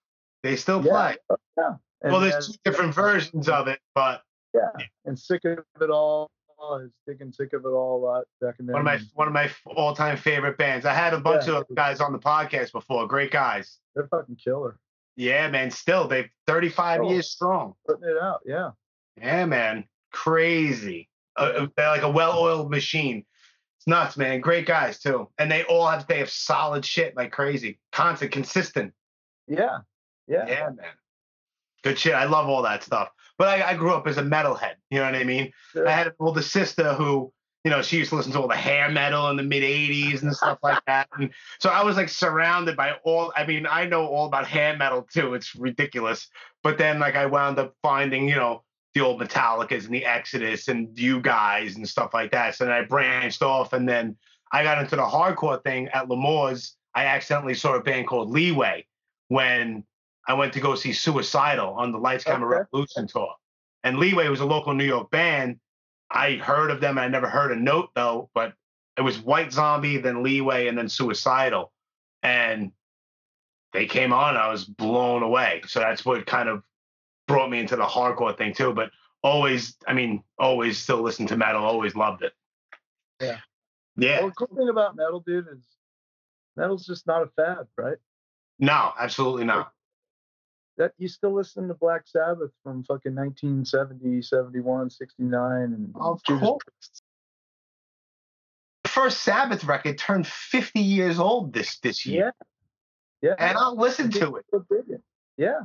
[0.43, 1.39] They still yeah, play.
[1.59, 1.75] yeah.
[2.03, 4.23] And well, there's two different versions of it, but
[4.55, 4.71] Yeah,
[5.05, 6.31] and sick of it all.
[6.63, 9.27] I was thinking sick of it all a lot back in one of my one
[9.27, 10.85] of my all-time favorite bands.
[10.87, 11.59] I had a bunch Yeah.
[11.59, 13.07] of guys on the podcast before.
[13.07, 13.79] Great guys.
[13.95, 14.79] They're fucking killer.
[15.17, 15.71] Yeah, man.
[15.71, 17.11] Still, they 35 Oh.
[17.11, 17.75] years strong.
[17.87, 18.71] Putting it out, yeah.
[19.17, 19.85] Yeah, man.
[20.13, 21.09] Crazy.
[21.37, 23.25] Uh, they're like a well-oiled machine.
[23.79, 24.41] It's nuts, man.
[24.41, 28.93] Great guys too, and they all have they have solid shit like crazy, constant, consistent.
[29.47, 29.79] Yeah.
[30.27, 30.47] Yeah.
[30.47, 30.87] Yeah, man.
[31.83, 32.15] Good shit.
[32.15, 33.11] I love all that stuff.
[33.39, 34.75] But I, I grew up as a metalhead.
[34.91, 35.53] You know what I mean?
[35.73, 35.89] Sure.
[35.89, 37.33] I had an older sister who,
[37.65, 40.23] you know, she used to listen to all the hair metal in the mid 80s
[40.23, 41.09] and stuff like that.
[41.19, 44.77] And so I was like surrounded by all, I mean, I know all about hair
[44.77, 45.35] metal too.
[45.35, 46.29] It's ridiculous.
[46.63, 48.63] But then, like, I wound up finding, you know,
[48.95, 52.57] the old Metallicas and the Exodus and you guys and stuff like that.
[52.57, 54.17] So then I branched off and then
[54.53, 56.77] I got into the hardcore thing at L'Amour's.
[56.95, 58.85] I accidentally saw a band called Leeway
[59.29, 59.85] when
[60.31, 62.69] I went to go see Suicidal on the Lights Camera Okay.
[62.73, 63.35] Revolution tour.
[63.83, 65.59] And Leeway was a local New York band.
[66.09, 66.99] I heard of them.
[66.99, 68.53] I never heard a note though, but
[68.97, 71.73] it was White Zombie, then Leeway, and then Suicidal.
[72.23, 72.71] And
[73.73, 74.37] they came on.
[74.37, 75.63] I was blown away.
[75.67, 76.63] So that's what kind of
[77.27, 78.73] brought me into the hardcore thing too.
[78.73, 78.91] But
[79.25, 81.65] always, I mean, always still listen to metal.
[81.65, 82.35] Always loved it.
[83.21, 83.39] Yeah.
[83.97, 84.21] Yeah.
[84.21, 85.65] Well, the cool thing about metal, dude, is
[86.57, 87.99] metal's just not a fad, right?
[88.61, 89.73] No, absolutely not.
[90.79, 96.63] That you still listen to Black Sabbath from fucking 1970, 71, 69, and Of course.
[98.85, 102.33] The first Sabbath record turned 50 years old this this year.
[103.21, 103.29] Yeah.
[103.31, 103.35] Yeah.
[103.39, 104.47] And I'll listen to it.
[105.37, 105.61] Yeah.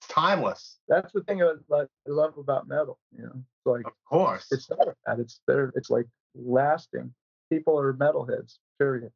[0.00, 0.78] It's timeless.
[0.88, 2.98] That's the thing I, like, I love about metal.
[3.16, 4.46] You know, it's like Of course.
[4.52, 5.18] it's not fad.
[5.18, 5.72] It's there.
[5.74, 7.12] It's like lasting.
[7.50, 8.58] People are metalheads.
[8.78, 9.10] Period.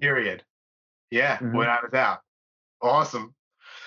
[0.00, 0.44] Period.
[1.10, 1.56] Yeah, Mhm.
[1.56, 2.20] without a doubt.
[2.80, 3.34] Awesome.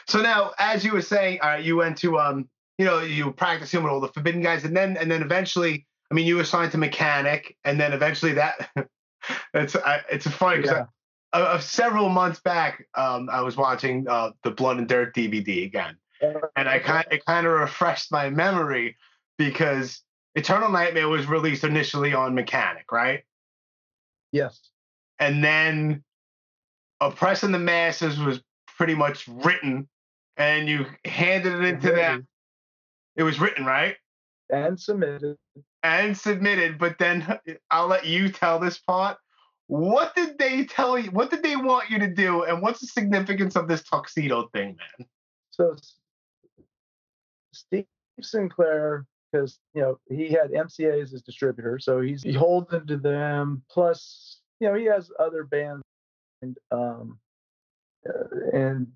[0.07, 3.31] So now, as you were saying, uh, you went to um, you know, you were
[3.33, 6.43] practicing with all the forbidden guys, and then and then eventually, I mean, you were
[6.43, 8.69] signed to mechanic, and then eventually that
[9.53, 10.85] it's I, it's a funny because
[11.33, 11.39] Yeah.
[11.39, 15.97] uh, several months back, um, I was watching uh, the Blood and Dirt DVD again,
[16.55, 18.97] and I kind it kind of refreshed my memory
[19.37, 20.01] because
[20.35, 23.23] Eternal Nightmare was released initially on Mechanic, right?
[24.31, 24.71] Yes.
[25.19, 26.03] And then
[26.99, 28.41] Oppressing the Masses was
[28.77, 29.87] pretty much written,
[30.37, 32.27] and you handed it into them.
[33.15, 33.95] It was written, right?
[34.49, 35.37] And submitted.
[35.83, 37.39] And submitted, but then
[37.71, 39.17] I'll let you tell this part.
[39.67, 41.09] What did they tell you?
[41.11, 42.43] What did they want you to do?
[42.43, 45.07] And what's the significance of this tuxedo thing, man?
[45.51, 45.75] So
[47.53, 47.85] Steve
[48.21, 53.63] Sinclair, because you know he had MCA as his distributor, so he's beholden to them.
[53.69, 55.83] Plus, you know he has other bands
[56.41, 57.17] and um
[58.07, 58.87] uh, and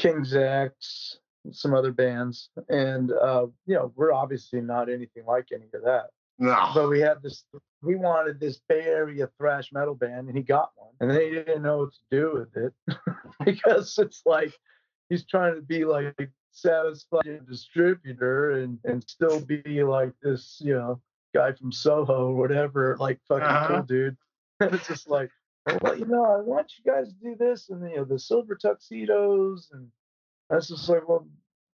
[0.00, 1.18] King's X,
[1.52, 6.06] some other bands, and uh, you know we're obviously not anything like any of that.
[6.38, 6.70] No.
[6.74, 7.44] But we had this.
[7.82, 11.62] We wanted this Bay Area thrash metal band, and he got one, and they didn't
[11.62, 12.72] know what to do with it
[13.44, 14.52] because it's like
[15.10, 21.00] he's trying to be like satisfied distributor and and still be like this, you know,
[21.34, 23.68] guy from Soho or whatever, like fucking Uh-huh.
[23.68, 24.16] cool dude.
[24.60, 25.30] And it's just like,
[25.80, 28.54] well, you know, I want you guys to do this, and you know, the silver
[28.54, 29.88] tuxedos, and
[30.48, 31.26] that's just like, well,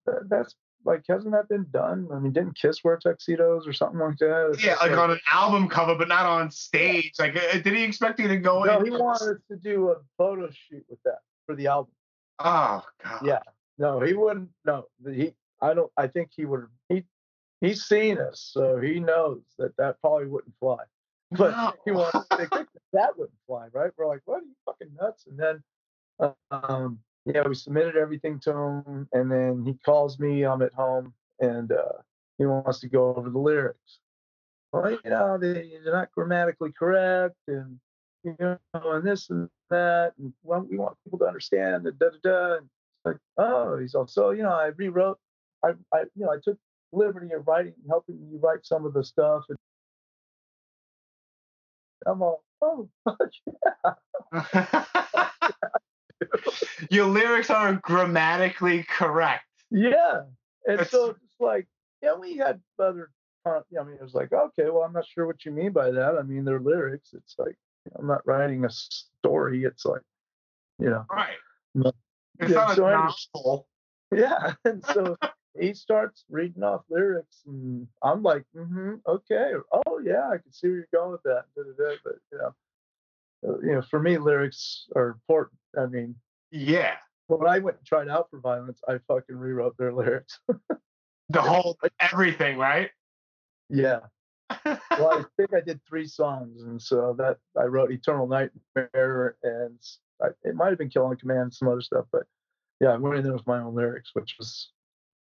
[0.06, 2.08] that, that's like, hasn't that been done?
[2.14, 4.52] I mean, didn't Kiss wear tuxedos or something like that?
[4.54, 7.14] It's Yeah, just like on an album cover, but not on stage.
[7.18, 8.86] Like, uh, did he expect you to go no, in?
[8.86, 11.92] he wanted us to do a photo shoot with that for the album.
[12.40, 13.26] Oh God.
[13.26, 13.40] Yeah.
[13.78, 14.50] No, he wouldn't.
[14.66, 15.34] No, he.
[15.62, 15.92] I don't.
[15.98, 16.68] I think he would.
[16.90, 17.04] He.
[17.62, 20.84] He's seen us, so he knows that that probably wouldn't fly.
[21.32, 21.98] But he No.
[21.98, 23.92] wants to think that that wouldn't fly, right?
[23.98, 25.26] We're like, what are you fucking nuts?
[25.28, 25.64] And then,
[26.20, 30.44] uh, um, yeah, we submitted everything to him, and then he calls me.
[30.46, 32.00] I'm at home, and uh,
[32.38, 34.00] he wants to go over the lyrics.
[34.72, 37.80] Well, you know, they, they're not grammatically correct, and
[38.24, 42.10] you know, and this and that, and well, we want people to understand that da
[42.10, 42.54] da da.
[42.58, 45.18] And it's like, oh, he's all so, you know, I rewrote,
[45.64, 46.58] I, I, you know, I took
[46.92, 49.58] liberty of writing, helping you write some of the stuff, and
[52.06, 52.90] I'm all, oh,
[54.34, 54.86] yeah.
[56.90, 59.46] Your lyrics are grammatically correct.
[59.72, 60.22] Yeah.
[60.68, 61.68] And That's- so it's like,
[62.02, 63.10] yeah, we had other,
[63.46, 66.16] I mean, it was like, okay, well, I'm not sure what you mean by that.
[66.18, 67.14] I mean, they're lyrics.
[67.14, 67.56] It's like,
[67.98, 69.64] I'm not writing a story.
[69.64, 70.02] It's like,
[70.80, 71.36] you know, Right.
[71.76, 71.92] No.
[72.40, 72.92] It's Yeah, not a so I
[73.36, 73.68] novel.
[74.16, 74.54] yeah.
[74.66, 75.16] And so
[75.60, 79.54] he starts reading off lyrics, and I'm like, mm-hmm, okay.
[79.72, 81.46] Oh, yeah, I can see where you're going with that.
[81.56, 81.66] But,
[82.32, 82.56] you know,
[83.48, 85.60] uh, you know, for me, lyrics are important.
[85.78, 86.16] I mean,
[86.52, 86.96] Yeah.
[87.28, 90.40] when I went and tried out for Vio-Lence, I fucking rewrote their lyrics.
[91.30, 92.92] The whole everything, right?
[93.70, 94.00] yeah.
[94.66, 94.80] well,
[95.12, 99.80] I think I did three songs, and so that I wrote "Eternal Nightmare" and
[100.22, 102.24] I, it might have been "Kill on Command" and some other stuff, but
[102.80, 104.70] yeah, I went in there with my own lyrics, which was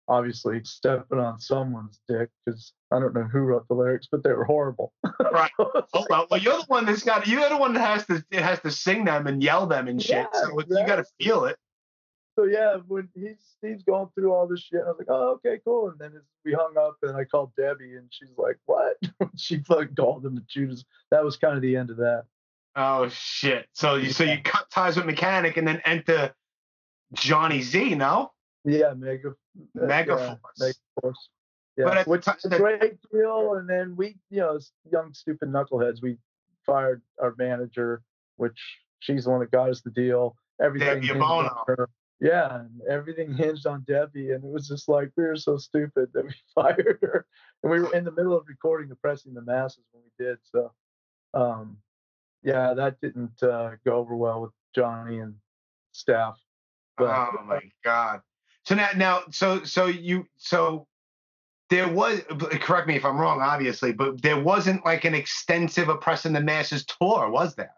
[0.09, 4.33] obviously stepping on someone's dick because I don't know who wrote the lyrics, but they
[4.33, 4.93] were horrible.
[5.33, 5.51] Right.
[5.59, 7.27] Oh, well, well, you're the one that's got.
[7.27, 10.01] You're the one that has to it has to sing them and yell them and
[10.01, 10.27] shit.
[10.33, 11.57] Yeah, so it's, you got to feel it.
[12.39, 15.59] so yeah, when he's Steve's going through all this shit, I was like, oh, okay,
[15.65, 15.89] cool.
[15.89, 18.97] And then we hung up, and I called Debbie, and she's like, what?
[19.37, 20.85] she fucking called him to Judas.
[21.11, 22.25] That was kind of the end of that.
[22.77, 23.67] Oh shit!
[23.73, 26.35] So you so you cut ties with Mechanic and then enter
[27.15, 27.95] Johnny Z.
[27.95, 28.33] No,
[28.67, 29.33] Yeah, mega, uh,
[29.77, 30.37] Megaforce.
[30.59, 30.67] yeah,
[31.03, 31.15] Megaforce.
[31.77, 33.55] Yeah, But which is a great deal.
[33.55, 34.59] And then we, you know,
[34.91, 36.17] young stupid knuckleheads, we
[36.65, 38.03] fired our manager,
[38.37, 38.59] which
[39.01, 40.37] she's the one that got us the deal.
[40.61, 41.03] Everything.
[41.03, 41.87] Debbie Abono.
[42.19, 46.09] Yeah, and everything hinged on Debbie, and it was just like we were so stupid
[46.15, 47.27] that we fired her,
[47.63, 50.39] and we were in the middle of recording "Oppressing the Masses" when we did.
[50.45, 50.73] So,
[51.35, 51.77] um,
[52.43, 55.35] yeah, that didn't uh, go over well with Johnny and
[55.93, 56.39] staff.
[56.97, 58.23] But oh my god.
[58.67, 60.87] So now now so so you so
[61.71, 62.21] there was
[62.61, 66.85] correct me if I'm wrong, obviously, but there wasn't like an extensive oppressing the masses
[66.85, 67.75] tour, was there?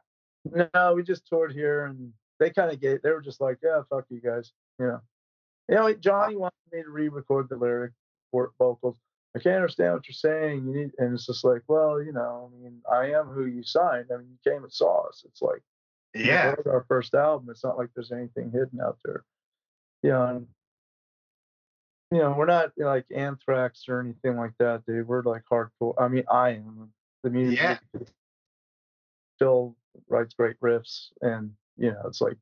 [0.75, 3.03] No, we just toured here, and they kind of gave.
[3.03, 5.01] They were just like, "Yeah, fuck you guys," you know.
[5.69, 7.93] You know, uh Johnny wanted me to re-record the lyric
[8.31, 8.97] for vocals.
[9.37, 10.67] I can't understand what you're saying.
[10.67, 13.63] You need, and it's just like, well, you know, I mean, I am who you
[13.63, 14.07] signed.
[14.13, 15.23] I mean, you came and saw us.
[15.27, 15.61] It's like,
[16.15, 16.55] you know, Yeah.
[16.65, 17.51] our first album.
[17.51, 19.25] It's not like there's anything hidden out there.
[20.03, 20.47] You know, and,
[22.11, 25.07] you know, we're not eh, like Anthrax or anything like that, dude.
[25.07, 25.95] We're like hardcore.
[25.99, 26.93] I mean, I am.
[27.23, 27.79] The music Yeah.
[29.37, 29.77] still
[30.09, 32.37] writes great riffs, and you know, it's like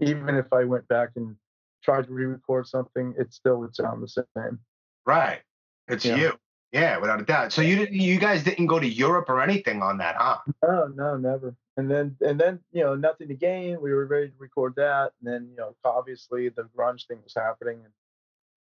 [0.00, 1.36] even if I went back and
[1.82, 4.58] tried to re-record something, it still would sound the same.
[5.04, 5.42] Right.
[5.88, 6.16] It's Yeah.
[6.16, 6.32] you.
[6.72, 7.52] Yeah, without a doubt.
[7.52, 10.38] So you didn't you guys didn't go to Europe or anything on that, huh?
[10.62, 11.54] No, no, never.
[11.78, 13.80] And then, and then, you know, nothing to gain.
[13.80, 17.34] We were ready to record that, and then, you know, obviously the grunge thing was
[17.34, 17.92] happening, and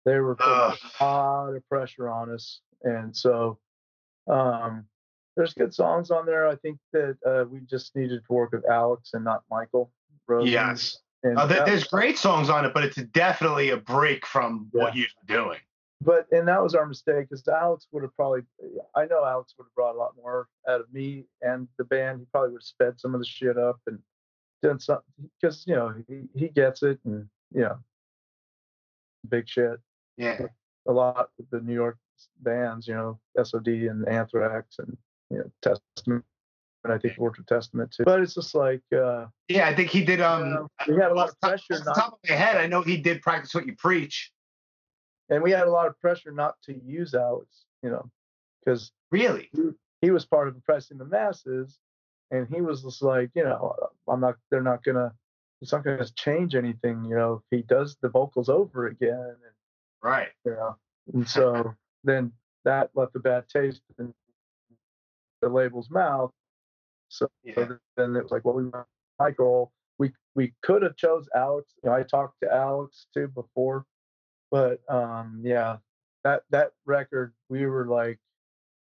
[0.06, 0.78] they were putting Ugh.
[0.99, 3.60] a lot of pressure on us, and so
[4.28, 4.86] Um,
[5.36, 6.47] there's good songs on there.
[6.47, 9.91] I think that uh, we just needed to work with Alex and not Michael.
[10.28, 10.51] Rosen.
[10.51, 10.99] Yes.
[11.26, 15.60] Uh, there's great songs on it, but it's definitely a break from what you're doing.
[16.01, 18.41] but and that was our mistake because Alex would have probably
[18.95, 22.20] I know Alex would have brought a lot more out of me and the band.
[22.20, 23.99] He probably would have sped some of the shit up and
[24.62, 27.78] done something because you know he, he gets it and you know
[29.30, 29.80] big shit.
[30.18, 30.39] Yeah.
[30.88, 31.97] A lot of the New York
[32.41, 34.97] bands, you know, SOD and Anthrax and
[35.30, 36.24] you know Testament.
[36.84, 38.03] And I think he worked with Testament too.
[38.03, 40.20] But it's just like uh Yeah, I think he did.
[40.22, 42.68] Um, we had a lot of top- pressure off not top of my head, I
[42.68, 44.32] know he did practice what you preach.
[45.30, 48.09] and we had a lot of pressure not to use Alex, you know,
[48.59, 49.49] because Really?
[50.01, 51.80] he was part of oppressing the masses
[52.32, 53.74] and he was just like you know
[54.09, 55.14] i'm not they're not gonna
[55.61, 59.53] it's not gonna change anything you know if he does the vocals over again and
[60.04, 60.30] Right.
[60.45, 60.72] Yeah.
[61.14, 61.74] and so
[62.04, 62.32] then
[62.66, 64.14] that left a bad taste in
[65.41, 66.32] the label's mouth
[67.10, 67.76] so Yeah.
[67.97, 68.88] then it was like well we want
[69.20, 73.86] michael we we could have chose alex you know i talked to alex too before
[74.51, 75.78] but um yeah
[76.24, 78.20] that that record we were like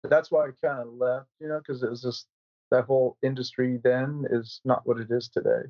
[0.03, 2.28] that's why I kind of left, you know, because it was just
[2.72, 5.63] that whole industry then is not what it is today.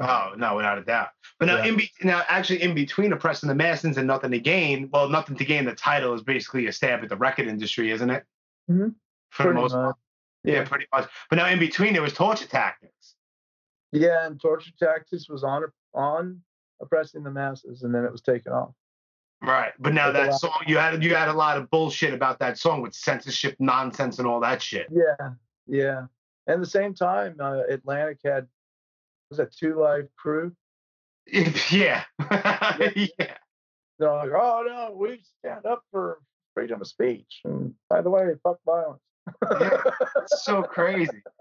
[0.00, 1.10] Oh no, without a doubt.
[1.38, 1.66] But now, Yeah.
[1.66, 4.90] in be- now, actually, in between oppressing the masses and nothing to gain.
[4.92, 5.64] Well, nothing to gain.
[5.64, 8.24] The title is basically a stab at the record industry, isn't it?
[8.68, 8.94] Mhm.
[9.30, 9.86] For the Pretty most part.
[9.86, 9.96] much.
[10.44, 10.64] Yeah, Yeah.
[10.64, 11.08] pretty much.
[11.30, 13.14] But now, in between, there was torture tactics.
[13.92, 15.64] Yeah, and torture tactics was on
[15.94, 16.42] on
[16.80, 18.74] oppressing the masses, and then it was taken off.
[19.40, 19.72] Right.
[19.78, 22.82] But now that song, you had you had a lot of bullshit about that song
[22.82, 24.88] with censorship nonsense and all that shit.
[24.90, 25.34] Yeah,
[25.66, 25.98] yeah.
[26.46, 28.48] And at the same time, uh, Atlantic had
[29.30, 30.52] was that Two Live Crew.
[31.70, 32.04] yeah.
[32.30, 33.34] yeah.
[33.98, 36.18] They're like, oh no, we stand up for
[36.54, 37.40] freedom of speech.
[37.44, 39.00] And by the way, fuck Vio-Lence.
[39.60, 39.80] Yeah.
[40.22, 41.22] It's so crazy.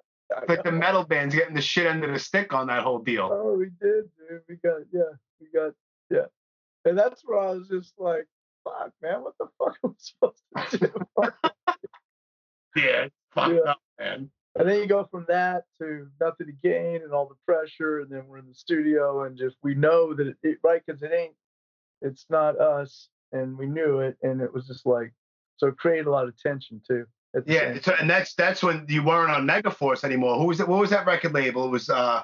[0.42, 3.00] It's like the metal band's getting the shit end of the stick on that whole
[3.00, 3.30] deal.
[3.32, 4.42] Oh, we did, dude.
[4.50, 5.04] We got, yeah,
[5.40, 5.72] we got,
[6.10, 6.26] yeah.
[6.84, 8.26] And that's where I was just like,
[8.66, 11.22] fuck, man, what the fuck am I supposed to do?
[12.76, 13.08] Yeah.
[13.34, 13.72] Fucked Yeah.
[13.72, 14.30] up, man.
[14.58, 18.00] And then you go from that to nothing to gain and all the pressure.
[18.00, 21.02] And then we're in the studio and just, we know that it, it right, because
[21.04, 21.34] it ain't,
[22.02, 23.10] it's not us.
[23.32, 24.18] And we knew it.
[24.22, 25.14] And it was just like,
[25.58, 27.06] so it created a lot of tension too.
[27.46, 30.38] Yeah, so, and that's that's when you weren't on Megaforce anymore.
[30.40, 30.68] Who was it?
[30.68, 31.66] What was that record label?
[31.66, 32.24] It was uh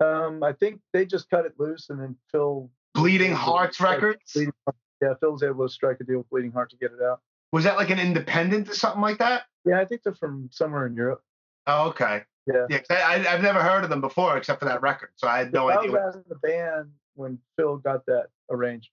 [0.00, 2.68] Um, I think they just cut it loose and then Phil.
[2.94, 4.32] Bleeding Hearts Records.
[4.34, 4.52] Bleeding
[5.00, 7.20] Yeah, Phil was able to strike a deal with Bleeding Heart to get it out.
[7.52, 9.42] Was that like an independent or something like that?
[9.64, 11.22] Yeah, I think they're from somewhere in Europe.
[11.66, 12.22] Oh, okay.
[12.46, 12.66] Yeah.
[12.68, 12.94] Yeah, I,
[13.26, 15.68] I, I've never heard of them before except for that record, so I had no
[15.68, 15.92] I idea.
[15.92, 18.90] was What, out the band when Phil got that arranged.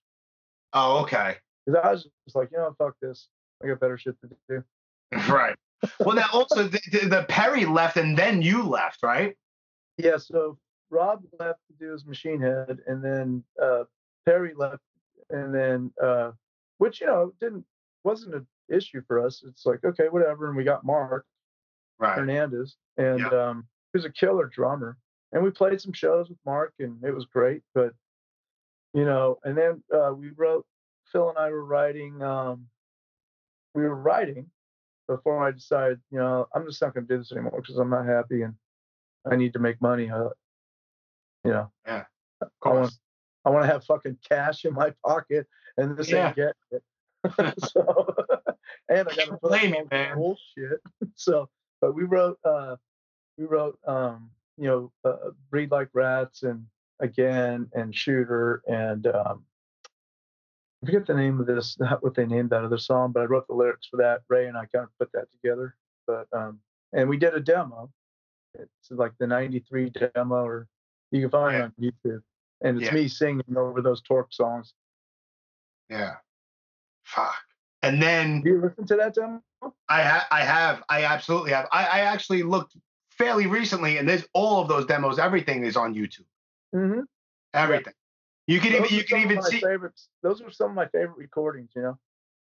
[0.72, 1.36] oh, okay.
[1.66, 3.28] Because I was just like, you know, fuck this.
[3.62, 4.64] I got better shit to do.
[5.32, 5.56] Right.
[5.98, 9.34] Well, now also the, the, the Perry left and then you left, right?
[9.96, 10.58] Yeah, so
[10.90, 13.84] Rob left to do his machine head, and then uh,
[14.26, 14.82] Perry left,
[15.30, 16.32] and then uh,
[16.78, 17.64] which you know didn't
[18.04, 19.42] wasn't an issue for us.
[19.46, 21.26] It's like okay, whatever, and we got Mark
[21.98, 22.16] Right.
[22.16, 23.48] Hernandez, and Yeah.
[23.50, 24.96] um, he was a killer drummer,
[25.32, 27.62] and we played some shows with Mark, and it was great.
[27.74, 27.94] But
[28.94, 30.66] you know, and then uh, we wrote.
[31.12, 32.22] Phil and I were writing.
[32.22, 32.68] Um,
[33.74, 34.48] we were writing
[35.08, 37.90] before I decided, you know, I'm just not going to do this anymore because I'm
[37.90, 38.54] not happy and
[39.28, 40.08] I need to make money.
[40.08, 40.28] Uh,
[41.44, 41.72] you know,
[42.40, 42.92] Of I want.
[43.44, 46.28] I want to have fucking cash in my pocket, and this Yeah.
[46.28, 46.84] ain't getting it.
[47.58, 48.14] so,
[48.88, 50.16] and I got to blame you, man.
[50.16, 50.80] bullshit.
[51.14, 51.48] so,
[51.80, 52.76] but we wrote, uh,
[53.36, 56.66] we wrote, um, you know, uh, breed like rats and
[57.00, 59.44] again and shooter and um,
[60.82, 63.26] I forget the name of this, not what they named that other song, but I
[63.26, 64.22] wrote the lyrics for that.
[64.28, 65.76] Ray and I kind of put that together.
[66.06, 66.58] But um,
[66.92, 67.90] and we did a demo.
[68.54, 70.66] It's like the '93 demo, or
[71.10, 71.58] you can find Yeah.
[71.58, 71.72] it on
[72.16, 72.22] YouTube.
[72.62, 72.94] And it's Yeah.
[72.94, 74.74] me singing over those Torque songs.
[75.88, 76.16] Yeah.
[77.04, 77.34] Fuck.
[77.82, 79.42] And then Do you listen to that demo?
[79.88, 81.66] I ha- I have I absolutely have.
[81.72, 82.76] I, I actually looked
[83.10, 85.18] fairly recently, and there's all of those demos.
[85.18, 86.24] Everything is on YouTube.
[86.74, 87.00] Mm-hmm.
[87.54, 87.92] Everything.
[88.46, 89.60] You can even you can even see.
[89.60, 90.08] favorites.
[90.22, 91.70] Those are some of my favorite recordings.
[91.74, 91.98] You know.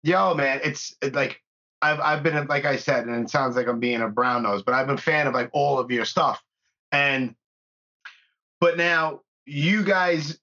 [0.03, 1.41] Yo, man, it's like
[1.81, 4.63] I've I've been like I said, and it sounds like I'm being a brown nose,
[4.63, 6.43] but I've been a fan of like all of your stuff.
[6.91, 7.35] And
[8.59, 10.39] but now you guys,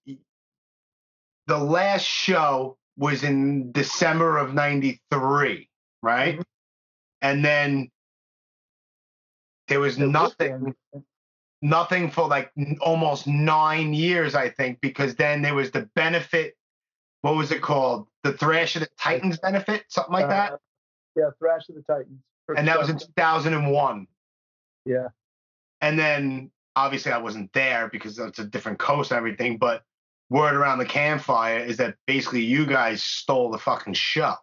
[1.47, 5.69] the last show was in December of '93,
[6.03, 6.39] right?
[6.39, 6.45] Mhm.
[7.23, 7.91] And then
[9.69, 10.75] there was nothing
[11.63, 16.57] nothing for like almost nine years, I think, because then there was the benefit.
[17.21, 18.09] What was it called?
[18.25, 20.55] The Thrash of the Titans benefit, something like that.
[20.55, 20.57] Uh,
[21.17, 22.21] yeah, Thrash of the Titans.
[22.57, 24.07] and that was in 2001.
[24.85, 25.09] yeah.
[25.81, 29.59] And then obviously I wasn't there because it's a different coast and everything.
[29.59, 29.83] But
[30.33, 34.35] word around the campfire is that basically you guys stole the fucking show.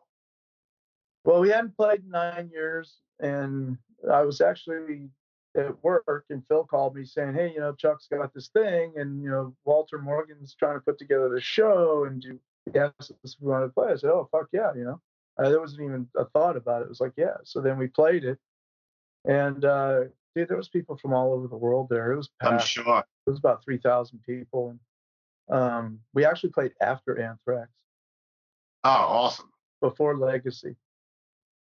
[1.25, 3.77] Well, we hadn't played in nine years, and
[4.11, 5.09] I was actually
[5.57, 9.21] at work, and Phil called me saying, "Hey, you know, Chuck's got this thing, and
[9.21, 12.39] you know, Walter Morgan's trying to put together the show, and you
[12.71, 15.01] he asked us if we wanted to play." I said, "Oh, fuck yeah," you know.
[15.37, 16.85] Uh, there wasn't even a thought about it.
[16.85, 17.37] It was like, yeah.
[17.45, 18.37] So then we played it,
[19.25, 20.03] and uh,
[20.35, 22.11] dude, there was people from all over the world there.
[22.11, 23.03] It was I'm sure.
[23.27, 24.79] It was about three thousand people, and
[25.49, 27.69] um, we actually played after Anthrax,
[28.83, 29.49] Oh, awesome.
[29.81, 30.75] before Legacy.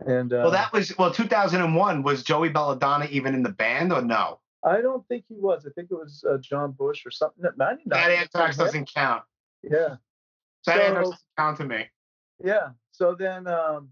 [0.06, 4.00] And uh, Well, that was well, 2001 was Joey Belladonna even in the band or
[4.02, 4.40] no?
[4.64, 5.66] I don't think he was.
[5.66, 7.42] I think it was uh, John Bush or something.
[7.42, 7.82] No, 99.
[7.86, 9.22] That Anthrax doesn't count.
[9.62, 9.98] Yeah, That
[10.62, 11.88] So- Anthrax doesn't count to me.
[12.42, 12.70] yeah.
[12.92, 13.88] So then, um,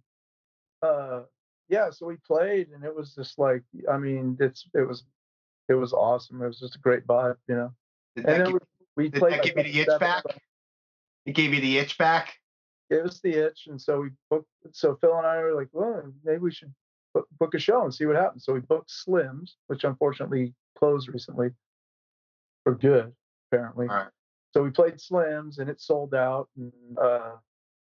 [0.82, 1.22] uh,
[1.70, 1.88] yeah.
[1.90, 5.04] So we played, and it was just like, I mean, it's it was
[5.70, 6.42] it was awesome.
[6.42, 7.72] It was just a great vibe, you know.
[8.16, 8.58] Did And then we,
[8.98, 9.32] we did played.
[9.34, 10.24] that like give you the itch back?
[11.24, 12.34] it gave you the itch back?
[12.90, 14.48] Gave us the itch, and so we booked.
[14.72, 16.72] So Phil and I were like, well, maybe we should
[17.14, 18.44] book, book a show and see what happens.
[18.44, 21.50] So we booked Slims, which unfortunately closed recently
[22.64, 23.12] for good,
[23.50, 23.88] apparently.
[23.88, 24.08] All right.
[24.54, 26.48] So we played Slims and it sold out.
[26.56, 27.32] And uh,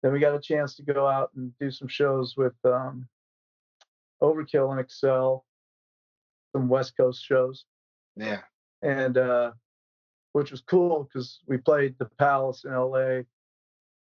[0.02, 3.06] then we got a chance to go out and do some shows with um,
[4.22, 5.44] Overkill and Excel,
[6.52, 7.64] some West Coast shows,
[8.16, 8.40] Yeah.
[8.82, 9.52] and uh,
[10.38, 13.22] which was cool because we played the Palace in LA,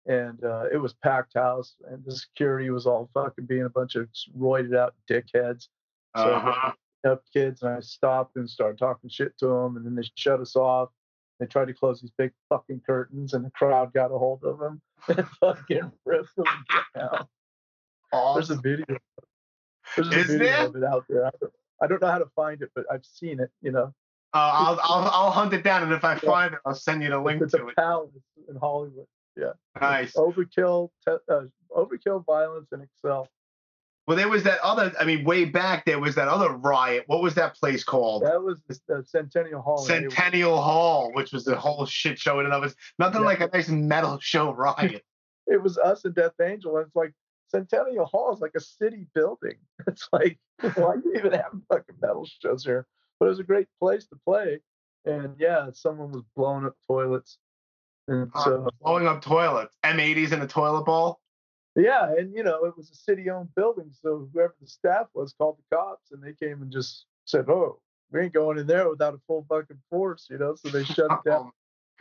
[0.06, 3.96] and uh, it was packed house, and the security was all fucking being a bunch
[3.96, 4.08] of
[4.38, 5.68] roided out dickheads.
[6.16, 6.72] So Uh-huh.
[7.06, 10.40] up kids and I stopped and started talking shit to them and then they shut
[10.40, 10.90] us off.
[11.40, 14.58] They tried to close these big fucking curtains and the crowd got a hold of
[14.60, 16.46] them and fucking ripped them
[16.96, 17.28] down.
[18.36, 18.86] There's a video.
[19.96, 20.66] There's a Is video there?
[20.66, 21.28] of it out there.
[21.28, 23.94] I don't, I don't know how to find it, but I've seen it, you know.
[24.34, 27.20] I'll, I'll I'll hunt it down, and if I find it, I'll send you the
[27.20, 27.76] link It's a to it.
[27.76, 28.12] palace
[28.50, 29.08] in Hollywood.
[29.36, 29.54] Yeah.
[29.80, 30.14] Nice.
[30.14, 31.42] Overkill, te- uh,
[31.76, 33.28] overkill Vio-Lence and Excel.
[34.08, 34.92] Well, there was that other.
[35.00, 37.04] I mean, way back there was that other riot.
[37.08, 38.24] What was that place called?
[38.24, 39.80] That was the Centennial Hall.
[39.82, 39.86] in.
[40.10, 42.78] Centennial Hall, which was the whole shit show in and of itself.
[43.00, 43.28] Nothing Yeah.
[43.28, 45.04] like a nice metal show riot.
[45.46, 46.78] it was us and Death Angel.
[46.78, 47.14] And it's like
[47.50, 49.56] Centennial Hall is like a city building.
[49.88, 50.40] It's like
[50.76, 52.88] why do you even have fucking metal shows here?
[53.20, 54.60] But it was a great place to play.
[55.06, 57.38] And yeah, someone was blowing up toilets.
[58.08, 59.76] And Uh, so blowing up toilets.
[59.84, 61.20] M80s in a toilet bowl.
[61.76, 63.90] yeah, and you know, it was a city owned building.
[64.02, 67.80] So whoever the staff was called the cops and they came and just said, Oh,
[68.12, 70.56] we ain't going in there without a full fucking force, you know.
[70.56, 71.52] So they shut it down.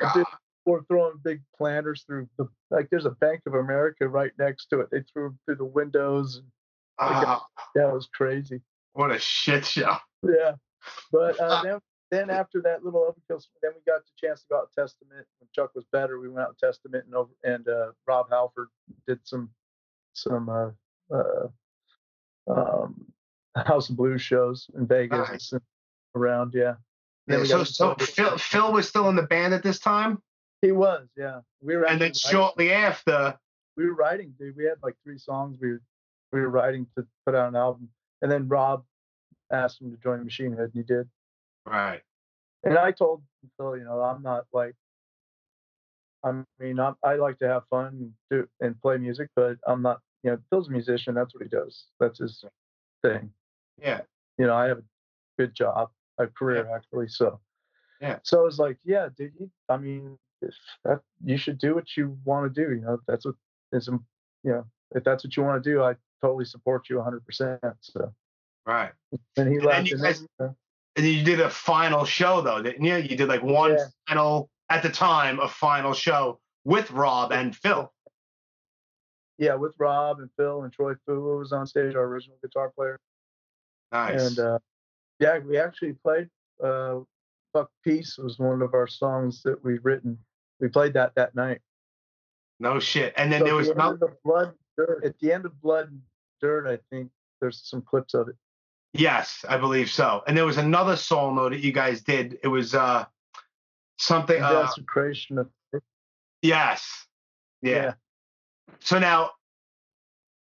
[0.00, 0.24] Oh, God.
[0.66, 4.80] were throwing big planters through the like there's a Bank of America right next to
[4.80, 4.88] it.
[4.90, 6.46] They threw them through the windows and
[6.98, 7.44] Ah,
[7.74, 8.60] that was crazy.
[8.94, 9.96] what a shit show.
[10.22, 10.52] Yeah,
[11.12, 11.78] but uh, then
[12.10, 15.26] then after that little overkill, then we got the chance to go out Testament.
[15.40, 18.68] When Chuck was better, we went out to Testament and over and uh, Rob Halford
[19.06, 19.50] did some
[20.12, 20.70] some uh,
[21.14, 21.48] uh,
[22.48, 23.06] um,
[23.56, 25.52] House of Blues shows in Vegas Nice.
[26.14, 26.52] around.
[26.54, 26.74] Yeah,
[27.26, 30.22] Yeah, so so Phil, Phil was still in the band at this time,
[30.62, 31.08] he was.
[31.16, 31.84] Yeah, we were.
[31.84, 33.38] and then writing- shortly after,
[33.76, 34.56] we were writing, dude.
[34.56, 35.82] We had like three songs we were
[36.32, 37.88] we were writing to put out an album,
[38.22, 38.84] and then Rob
[39.50, 41.08] asked him to join Machine Head, and he did.
[41.64, 42.00] right?
[42.64, 43.22] And I told
[43.56, 44.74] Phil, you know, I'm not like,
[46.24, 49.82] I mean, I'm, I like to have fun and do and play music, but I'm
[49.82, 51.14] not, you know, Phil's a musician.
[51.14, 51.84] That's what he does.
[52.00, 52.44] That's his
[53.02, 53.30] thing.
[53.80, 54.00] Yeah.
[54.38, 54.84] You know, I have a
[55.38, 57.08] good job, a career actually.
[57.08, 57.38] So,
[58.00, 58.18] Yeah.
[58.24, 59.32] So I was like, yeah, dude.
[59.38, 62.74] You, I mean, if that you should do what you want to do.
[62.74, 63.36] You know, that's what
[63.72, 67.24] is, you know, if that's what you want to do, I totally support you 100.
[67.24, 68.12] percent So,
[68.66, 68.92] Right.
[69.36, 70.48] and he And you guys- uh,
[70.96, 72.96] And you did a final show though, didn't you?
[72.96, 73.86] You did like one Yeah.
[74.08, 77.92] final at the time, a final show with Rob and Phil.
[79.38, 82.98] yeah, with Rob and Phil and Troy Fua was on stage, our original guitar player.
[83.92, 84.38] Nice.
[84.38, 84.58] And uh,
[85.20, 86.28] yeah, we actually played
[86.64, 87.00] uh,
[87.52, 90.18] "Fuck Peace" was one of our songs that we've written.
[90.58, 91.60] We played that that night.
[92.58, 93.12] no shit.
[93.18, 95.04] And then So there was the end no, the blood dirt.
[95.04, 96.02] At the end of Blood and
[96.40, 97.10] Dirt, I think
[97.40, 98.36] there's some clips of it.
[98.98, 100.22] Yes, I believe so.
[100.26, 100.96] And there was another
[101.36, 102.38] though that you guys did.
[102.42, 103.04] It was uh
[103.98, 104.42] something.
[104.42, 105.48] Uh, Desecration of
[106.42, 107.06] yes.
[107.62, 107.94] yeah.
[108.80, 109.30] So now,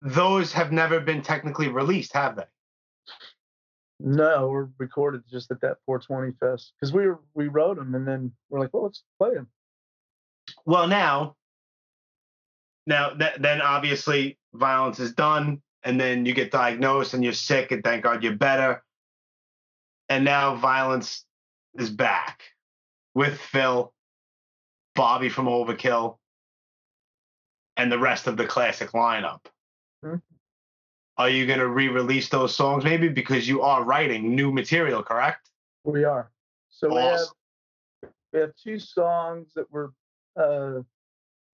[0.01, 2.43] those have never been technically released, have they?
[3.99, 8.07] No, we're recorded just at that 420 fest because we were we wrote them and
[8.07, 9.47] then we're like, well, let's play them.
[10.65, 11.35] Well, now,
[12.85, 15.61] now that then obviously Vio-Lence is done.
[15.83, 18.83] And then you get diagnosed and you're sick, and thank God you're better.
[20.09, 21.25] And now Vio-Lence
[21.75, 22.43] is back
[23.13, 23.93] with Phil,
[24.95, 26.17] Bobby from Overkill,
[27.77, 29.45] and the rest of the classic lineup.
[30.03, 30.21] Mhm.
[31.17, 35.49] Are you going to re-release those songs maybe because you are writing new material, correct?
[35.83, 36.31] We are.
[36.69, 37.19] So we have
[38.33, 39.89] we have two songs that we're
[40.35, 40.83] uh,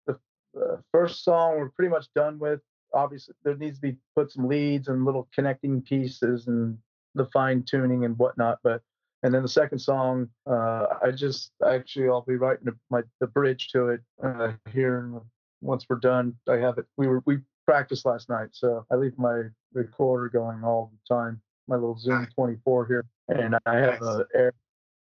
[0.05, 0.19] the
[0.55, 2.61] uh, first song we're pretty much done with.
[2.93, 6.77] Obviously, there needs to be put some leads and little connecting pieces and
[7.15, 8.59] the fine tuning and whatnot.
[8.63, 8.81] But
[9.23, 13.27] and then the second song, uh, I just actually I'll be writing the, my the
[13.27, 14.99] bridge to it uh, here.
[14.99, 15.21] And
[15.61, 16.85] once we're done, I have it.
[16.97, 21.41] We were we practiced last night, so I leave my recorder going all the time.
[21.67, 24.09] My little Zoom 24 here, and I have Nice.
[24.09, 24.53] a air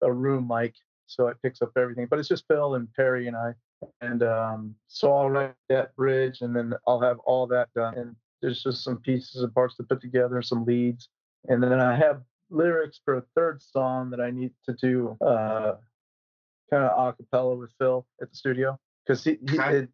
[0.02, 0.74] a room mic,
[1.06, 2.06] so it picks up everything.
[2.10, 3.54] But it's just Phil and Perry and I,
[4.00, 7.96] and um, so I'll write that bridge, and then I'll have all that done.
[7.96, 11.08] And there's just some pieces and parts to put together, some leads,
[11.48, 15.74] and then I have lyrics for a third song that I need to do, uh,
[16.70, 19.88] kind of a cappella with Phil at the studio, because he, he it,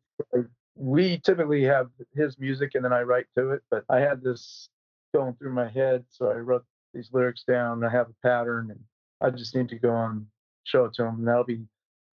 [0.76, 4.68] we typically have his music and then I write to it, but I had this
[5.14, 7.84] going through my head, so I wrote these lyrics down.
[7.84, 8.80] I have a pattern, and
[9.20, 10.26] I just need to go and
[10.64, 11.16] show it to him.
[11.20, 11.64] And that'll be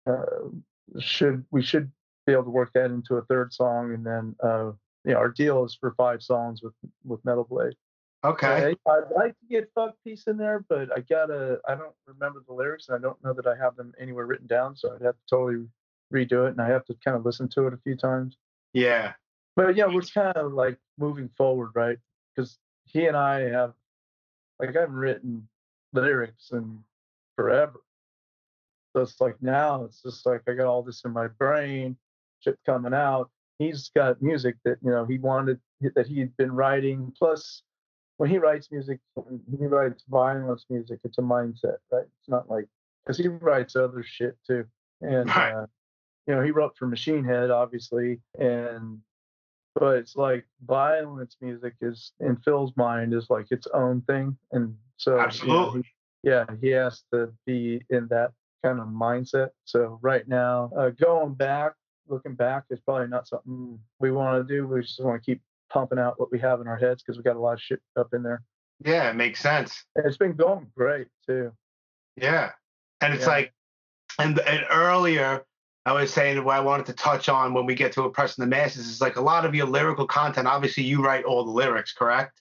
[0.07, 0.49] uh,
[0.99, 1.91] should we should
[2.27, 4.73] be able to work that into a third song, and then uh,
[5.05, 6.75] you know our deal is for five songs with
[7.05, 7.75] with Metal Blade.
[8.25, 8.75] Okay.
[8.87, 12.43] I, I'd like to get fuck peace in there, but I gotta I don't remember
[12.47, 15.05] the lyrics, and I don't know that I have them anywhere written down, so I'd
[15.05, 15.67] have to totally
[16.13, 18.37] redo it, and I have to kind of listen to it a few times.
[18.73, 19.13] Yeah.
[19.55, 21.99] But yeah, we're kind of like moving forward, right?
[22.35, 23.73] Because he and I have,
[24.61, 25.49] like, I've written
[25.93, 26.81] lyrics and
[27.37, 27.81] forever.
[28.97, 31.99] So it's like now it's just like I got all this in my brain,
[32.41, 33.29] shit coming out.
[33.59, 35.61] He's got music that you know he wanted
[35.95, 37.13] that he had been writing.
[37.19, 37.63] Plus,
[38.17, 41.01] when he writes music, when he writes Vio-Lence music.
[41.05, 42.07] It's a mindset, right?
[42.21, 42.65] It's not like
[43.05, 44.65] because he writes other shit too,
[45.03, 45.53] and Right.
[45.53, 45.67] uh,
[46.27, 48.99] you know he wrote for Machine Head, obviously, and
[49.75, 54.75] but it's like Vio-Lence music is in Phil's mind is like its own thing, and
[54.97, 55.85] so you know, he-
[56.23, 58.33] yeah, he has to be in that
[58.65, 59.51] kind of mindset.
[59.65, 61.73] So right now, uh, going back,
[62.09, 64.67] looking back, is probably not something we want to do.
[64.67, 65.41] We just want to keep
[65.71, 67.81] pumping out what we have in our heads because we got a lot of shit
[67.97, 68.43] up in there.
[68.85, 69.85] Yeah, it makes sense.
[69.95, 71.53] And it's been going great too.
[72.17, 72.53] Yeah.
[73.01, 73.31] And it's Yeah.
[73.31, 73.53] like,
[74.19, 75.45] and, and earlier,
[75.85, 78.49] I was saying what I wanted to touch on when we get to oppressing the
[78.49, 80.47] masses is like a lot of your lyrical content.
[80.49, 82.41] Obviously, you write all the lyrics, correct?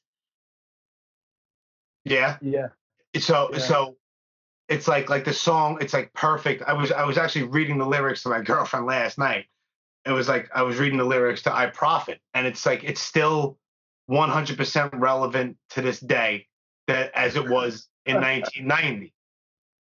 [2.04, 2.38] Yeah.
[2.42, 2.68] Yeah.
[3.20, 3.60] So Yeah.
[3.60, 3.98] so
[4.68, 5.78] it's like like the song.
[5.82, 6.64] It's like perfect.
[6.64, 9.46] I was I was actually reading the lyrics to my girlfriend last night.
[10.06, 13.02] It was like I was reading the lyrics to "I Profit," and it's like it's
[13.02, 13.58] still
[14.10, 16.48] 100% relevant to this day
[16.88, 19.14] that as it was in 1990.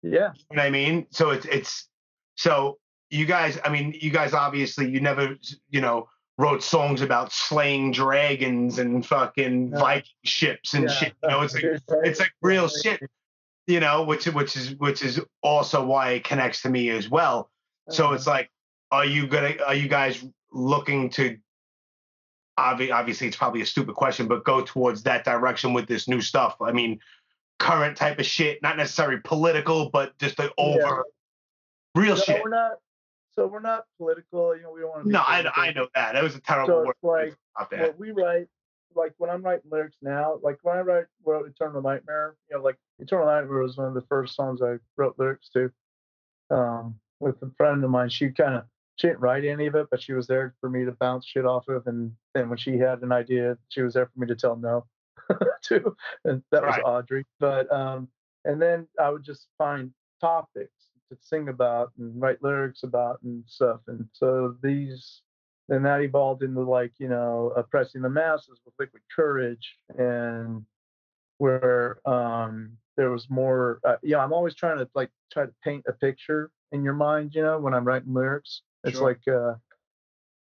[0.02, 0.10] Yeah.
[0.10, 1.06] You know what I mean?
[1.10, 1.88] So it's it's
[2.36, 2.78] so
[3.10, 3.58] you guys.
[3.64, 5.36] I mean, you guys obviously you never
[5.70, 9.70] you know wrote songs about slaying dragons and fucking.
[9.70, 10.94] Viking ships and yeah.
[10.94, 11.14] shit.
[11.22, 11.64] You know, it's like
[12.04, 13.00] it's like real shit.
[13.66, 17.50] You know, which which is which is also why it connects to me as well.
[17.90, 18.14] So Uh-huh.
[18.14, 18.50] it's like,
[18.90, 19.54] are you gonna?
[19.66, 21.38] Are you guys looking to?
[22.58, 26.20] Obvi- obviously, it's probably a stupid question, but go towards that direction with this new
[26.20, 26.56] stuff.
[26.60, 27.00] I mean,
[27.58, 31.04] current type of shit, not necessarily political, but just the over
[31.96, 32.42] real no, shit.
[32.44, 32.72] we're not.
[33.34, 34.54] So we're not political.
[34.56, 35.10] You know, we don't want to.
[35.10, 36.12] No, I, I know that.
[36.12, 37.34] That was a terrible So word like
[37.80, 38.46] what we write,
[38.96, 42.62] like when I'm writing lyrics now, like when I write wrote Eternal Nightmare, you know,
[42.62, 45.70] like Eternal Nightmare was one of the first songs I wrote lyrics to.
[46.50, 48.64] Um, with a friend of mine, she kind of
[48.96, 51.46] she didn't write any of it, but she was there for me to bounce shit
[51.46, 54.36] off of, and then when she had an idea, she was there for me to
[54.36, 54.86] tell no
[55.62, 57.24] to, and that was Audrey.
[57.40, 58.08] But um,
[58.44, 59.90] and then I would just find
[60.20, 65.22] topics to sing about and write lyrics about and stuff, and so these
[65.68, 70.64] then that evolved into like you know oppressing the masses with liquid courage and
[71.38, 75.84] where um there was more uh, yeah i'm always trying to like try to paint
[75.88, 79.08] a picture in your mind you know when i'm writing lyrics it's Sure.
[79.08, 79.54] like uh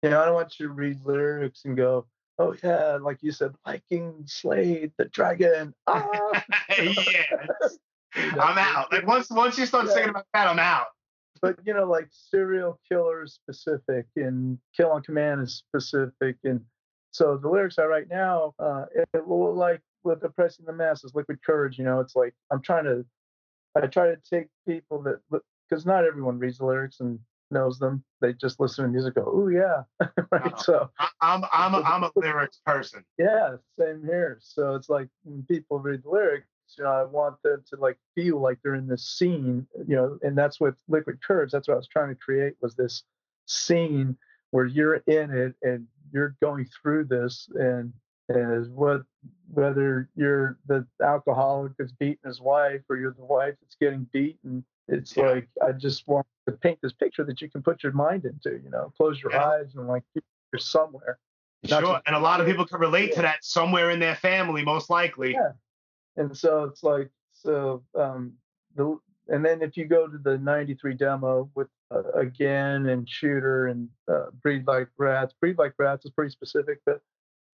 [0.03, 2.05] you know i don't want you to read lyrics and go
[2.39, 6.43] oh yeah like you said viking slayed the dragon ah!
[6.69, 7.77] yes.
[8.15, 8.91] I'm out.
[8.91, 9.93] Like once once you start Yeah.
[9.93, 10.87] singing about that, I'm out.
[11.41, 16.37] But you know, like serial killer is specific and kill on command is specific.
[16.43, 16.61] And
[17.11, 21.77] so the lyrics I write now, uh, it, like with oppressing the masses, liquid courage,
[21.77, 23.05] you know, it's like I'm trying to,
[23.75, 27.19] I try to take people that, because not everyone reads the lyrics and
[27.51, 28.03] knows them.
[28.21, 29.15] They just listen to music.
[29.15, 29.83] Go, oh yeah,
[30.31, 30.53] right.
[30.53, 30.61] Oh.
[30.61, 33.03] So I, I'm I'm a, I'm a lyrics person.
[33.17, 34.39] yeah, same here.
[34.41, 36.47] So it's like when people read the lyrics,
[36.77, 40.17] you know, I want them to like feel like they're in this scene, you know,
[40.21, 41.51] and that's with Liquid Courage.
[41.51, 43.03] That's what I was trying to create was this
[43.45, 44.17] scene
[44.51, 47.93] where you're in it and you're going through this and
[48.29, 49.01] is what
[49.53, 54.63] whether you're the alcoholic that's beating his wife or you're the wife that's getting beaten.
[54.87, 55.31] It's Yeah.
[55.31, 58.51] like I just want to paint this picture that you can put your mind into.
[58.63, 59.47] You know, close your Yeah.
[59.49, 61.19] eyes and like you're somewhere.
[61.65, 64.63] Sure, just- and a lot of people can relate to that somewhere in their family,
[64.63, 65.33] most likely.
[65.33, 65.51] Yeah.
[66.21, 68.33] And so it's like so um
[68.75, 68.97] the
[69.27, 73.89] and then if you go to the 93 demo with uh, again and shooter and
[74.11, 77.01] uh, breed like rats breed like rats is pretty specific but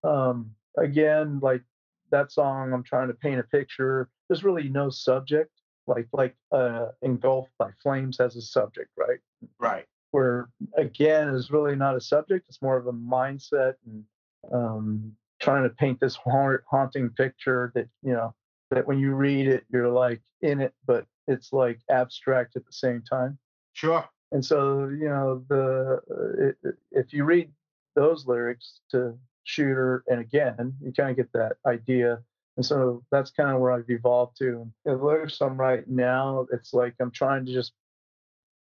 [0.03, 1.63] um again like
[2.11, 5.51] that song i'm trying to paint a picture there's really no subject
[5.88, 9.20] like like uh engulfed by flames has a subject right
[9.59, 9.86] Right.
[10.11, 14.03] where again is really not a subject it's more of a mindset and
[14.51, 18.34] um, trying to paint this haunt, haunting picture that you know
[18.72, 22.72] that when you read it you're like in it but it's like abstract at the
[22.72, 23.38] same time
[23.74, 24.05] Sure.
[24.32, 27.51] and so you know the uh, it, it- if you read
[27.95, 32.22] those lyrics to shooter and again you kind of get that idea
[32.57, 36.45] and so that's kind of where i've evolved to and the lyrics i'm writing now
[36.51, 37.74] it's like i'm trying to just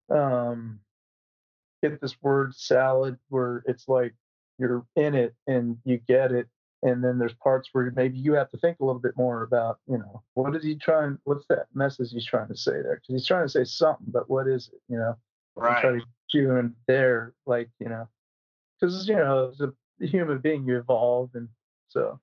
[0.10, 0.80] um
[1.82, 4.14] get this word salad where it's like
[4.58, 6.48] you're in it and you get it
[6.84, 9.80] and then there's parts where maybe you have to think a little bit more about
[9.88, 13.22] you know what is he trying what's that message he's trying to say there because
[13.22, 15.16] he's trying to say something but what is it you know
[15.56, 16.02] and try Right.
[16.32, 18.08] to you in there, like you know,
[18.80, 19.72] because you know, as a
[20.06, 21.48] human being, you evolve, and
[21.90, 22.20] so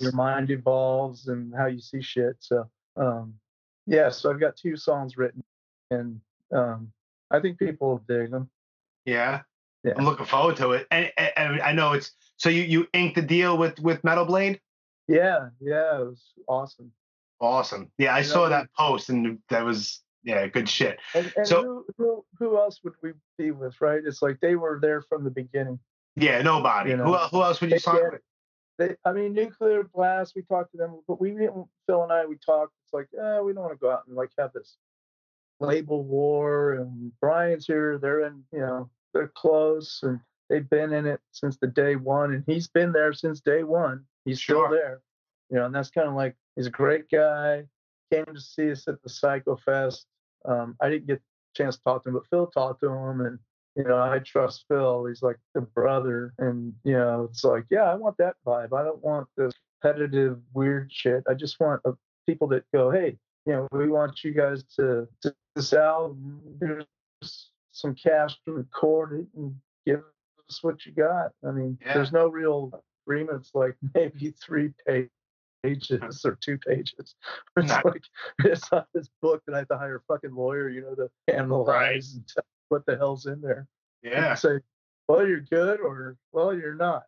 [0.00, 2.36] your mind evolves and how you see shit.
[2.40, 3.34] So, um,
[3.86, 5.42] yeah, so I've got two songs written,
[5.90, 6.20] and
[6.52, 6.92] um,
[7.30, 8.50] I think people will dig them.
[9.04, 9.40] Yeah.
[9.82, 9.92] Yeah.
[9.96, 10.86] I'm looking forward to it.
[10.90, 14.24] And, and, and I know it's so you you inked the deal with with Metal
[14.24, 14.60] Blade.
[15.08, 16.90] Yeah, yeah, it was awesome.
[17.40, 17.90] Awesome.
[17.98, 20.98] Yeah, I You saw know, that post and that was yeah, good shit.
[21.14, 24.00] And, and So- who, who who else would we be with, right?
[24.04, 25.78] It's like they were there from the beginning.
[26.16, 26.90] Yeah, nobody.
[26.90, 28.20] You who know, el- who else would you they sign get with?
[28.78, 30.32] They, I mean, Nuclear Blast.
[30.34, 31.66] We talked to them, but we didn't.
[31.86, 32.72] Phil and I, we talked.
[32.84, 34.76] It's like, eh, we don't want to go out and like have this
[35.60, 36.72] label war.
[36.74, 37.98] And Brian's here.
[37.98, 38.42] They're in.
[38.52, 40.18] You know, they're close, and
[40.48, 44.04] they've been in it since the day one, and he's been there since day one.
[44.24, 44.66] He's Sure.
[44.66, 45.00] still there.
[45.50, 47.66] You know, and that's kind of like he's a great guy.
[48.12, 50.06] Came to see us at the Psycho Fest.
[50.44, 51.22] Um, I didn't get a
[51.56, 53.38] chance to talk to him, but Phil talked to him, and
[53.76, 55.06] you know, I trust Phil.
[55.06, 56.32] He's like the brother.
[56.38, 58.72] And, you know, it's like, yeah, I want that vibe.
[58.72, 61.24] I don't want this competitive, weird shit.
[61.28, 61.92] I just want uh,
[62.26, 63.16] people that go, hey,
[63.46, 66.40] you know, we want you guys to, to this album.
[66.60, 66.86] Here's
[67.72, 70.02] some cash to record it and give
[70.62, 71.32] what you got.
[71.46, 71.94] I mean, Yeah.
[71.94, 77.14] there's no real agreements like maybe three pages or two pages.
[77.56, 77.84] It's Nice.
[77.84, 78.02] like
[78.40, 81.10] it's not this book that I have to hire a fucking lawyer, you know, to
[81.34, 83.66] analyze and tell what the hell's in there.
[84.02, 84.34] Yeah.
[84.34, 84.60] say,
[85.08, 87.02] well, you're good, or well, you're not.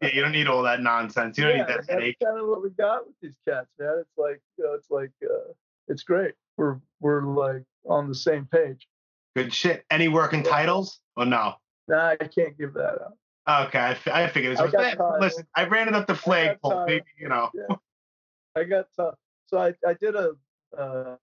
[0.00, 1.36] Yeah, you don't need all that nonsense.
[1.36, 2.16] You don't yeah, need that that's headache.
[2.22, 3.96] kind of what we got with these cats, man.
[4.00, 5.52] It's like, you know, it's like, uh,
[5.88, 6.34] it's great.
[6.56, 8.86] We're we're like on the same page.
[9.34, 9.84] Good shit.
[9.90, 11.00] Any working titles?
[11.16, 11.54] Or no?
[11.88, 13.66] Nah, I can't give that out.
[13.66, 15.18] Okay, I, f- I figured I this got was.
[15.20, 16.84] Listen, I ran it up the flagpole.
[16.86, 17.50] Maybe, you know.
[17.54, 17.76] Yeah.
[18.56, 19.12] I got uh,
[19.46, 20.32] so I I did a
[20.76, 21.16] uh,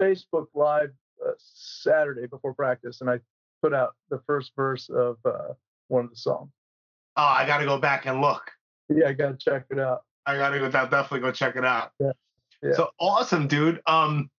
[0.00, 0.90] Facebook live
[1.24, 3.20] uh, Saturday before practice, and I
[3.62, 5.54] put out the first verse of uh,
[5.88, 6.50] one of the songs.
[7.16, 8.50] Oh, I got to go back and look.
[8.88, 10.02] Yeah, I gotta check it out.
[10.26, 11.92] I got to go down, definitely go check it out.
[12.00, 12.12] Yeah,
[12.62, 12.72] yeah.
[12.74, 13.80] So awesome, dude.
[13.86, 14.30] Um,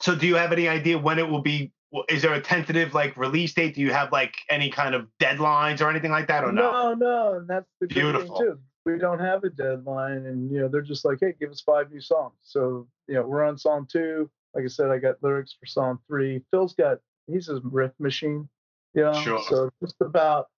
[0.00, 1.72] so do you have any idea when it will be?
[2.08, 3.74] Is there a tentative like release date?
[3.74, 6.70] Do you have like any kind of deadlines or anything like that, or no?
[6.70, 8.36] No, no, that's the Beautiful.
[8.36, 8.58] thing too.
[8.84, 11.90] We don't have a deadline, and you know they're just like, hey, give us five
[11.90, 12.34] new songs.
[12.42, 14.30] So you know we're on song two.
[14.54, 16.42] Like I said, I got lyrics for song three.
[16.50, 18.48] Phil's got he's a riff machine,
[18.94, 19.14] you know.
[19.14, 19.40] Sure.
[19.48, 20.48] So just about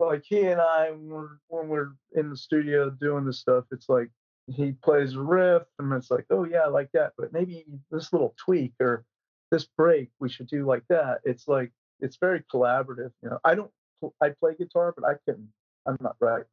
[0.00, 3.88] like he and I when we're, when we're in the studio doing this stuff, it's
[3.88, 4.10] like
[4.48, 8.12] he plays a riff, and it's like, oh yeah, I like that, but maybe this
[8.12, 9.04] little tweak or
[9.50, 11.20] this break we should do like that.
[11.24, 13.12] It's like it's very collaborative.
[13.22, 13.70] You know, I don't
[14.22, 15.48] I play guitar, but I can
[15.86, 16.46] I'm not writing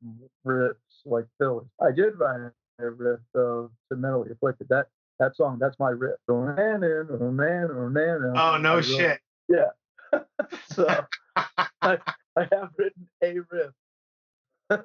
[0.45, 0.75] riffs
[1.05, 1.67] like Phil.
[1.81, 4.67] I did write a riff though to mentally afflicted.
[4.69, 4.87] That
[5.19, 6.17] that song, that's my riff.
[6.29, 8.33] Oh man, oh man, oh man.
[8.35, 9.19] Oh, oh no shit.
[9.47, 9.69] Yeah.
[10.71, 11.97] so I,
[12.35, 14.79] I have written a riff.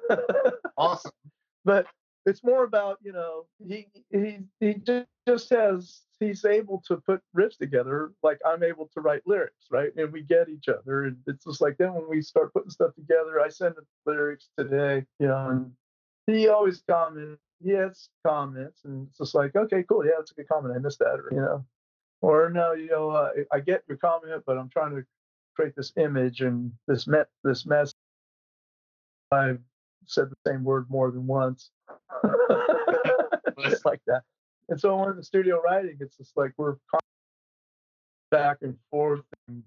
[0.77, 1.11] awesome.
[1.65, 1.87] but
[2.25, 7.19] it's more about you know he he he ju- just has he's able to put
[7.35, 9.89] riffs together like I'm able to write lyrics, right?
[9.97, 12.95] And we get each other, and it's just like then when we start putting stuff
[12.95, 15.71] together, I send him lyrics today, you know, and
[16.27, 17.41] he always comments.
[17.61, 20.75] He has comments, and it's just like, okay, cool, yeah, that's a good comment.
[20.75, 21.65] I missed that, or you know,
[22.21, 25.03] or no, you know, uh, I get your comment, but I'm trying to
[25.55, 27.93] create this image and this met this mess.
[29.31, 29.59] I've
[30.05, 31.71] said the same word more than once.
[33.57, 34.21] it's like that.
[34.69, 36.75] And so when we're in the studio writing, it's just like we're
[38.31, 39.21] back and forth.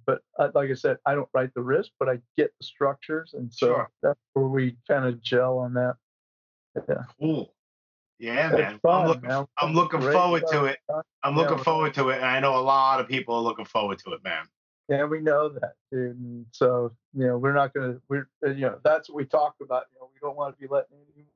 [0.07, 3.35] But uh, like I said, I don't write the riffs, but I get the structures,
[3.35, 3.91] and so Sure.
[4.03, 5.97] that's where we kind of gel on that.
[6.89, 7.53] Yeah, Cool.
[8.19, 8.79] Yeah, man.
[8.79, 9.47] fun, I'm looking, man.
[9.59, 10.79] I'm looking forward to it.
[11.23, 13.99] I'm looking forward to it, and I know a lot of people are looking forward
[14.01, 14.47] to it, man.
[14.89, 16.19] Yeah, we know that, dude.
[16.19, 19.25] And so, you know, we're not going to, we're, uh, you know, that's what we
[19.25, 19.85] talked about.
[19.93, 21.27] You know, we don't want to be letting anyone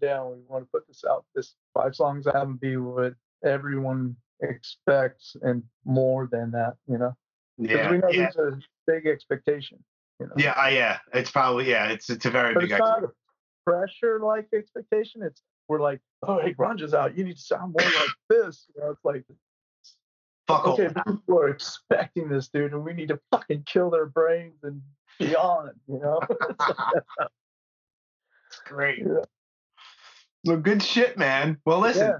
[0.00, 0.30] down.
[0.32, 3.14] We want to put this out, this five songs album be what
[3.44, 7.12] everyone expects and more than that, you know,
[7.58, 9.78] Yeah, we know yeah, there's a big expectation,
[10.20, 10.32] you know.
[10.36, 10.98] yeah, I, yeah.
[11.12, 11.88] It's probably yeah.
[11.88, 12.70] It's it's a very But big.
[12.70, 13.02] it's not
[13.66, 15.22] pressure like expectation.
[15.22, 17.16] It's, we're like, oh, hey, grunge is out.
[17.16, 18.66] You need to sound more like this.
[18.76, 19.24] You know, it's like,
[20.46, 24.62] Fuck okay, people are expecting this, dude, and we need to fucking kill their brains
[24.62, 24.82] and
[25.18, 26.20] beyond, you know?
[28.48, 28.98] It's great.
[29.06, 29.24] Yeah.
[30.44, 31.58] Well, good shit, man.
[31.64, 32.18] Well, listen, yeah.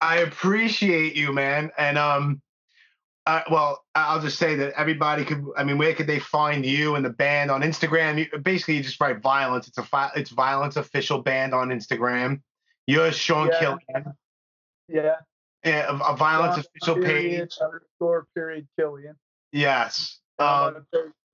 [0.00, 1.70] I appreciate you, man.
[1.76, 2.40] And um,
[3.26, 5.44] uh, well, I'll just say that everybody could.
[5.56, 8.18] I mean, where could they find you and the band on Instagram?
[8.18, 9.66] You, basically, you just write violence.
[9.68, 12.42] It's a fi- it's violence official band on Instagram.
[12.86, 13.60] You're Sean Yeah.
[13.60, 14.14] Killian.
[14.88, 15.14] Yeah.
[15.64, 17.58] Yeah, a, a violence official period, page.
[17.58, 19.14] Underscore period Killian.
[19.50, 20.20] Yes.
[20.38, 20.84] Um,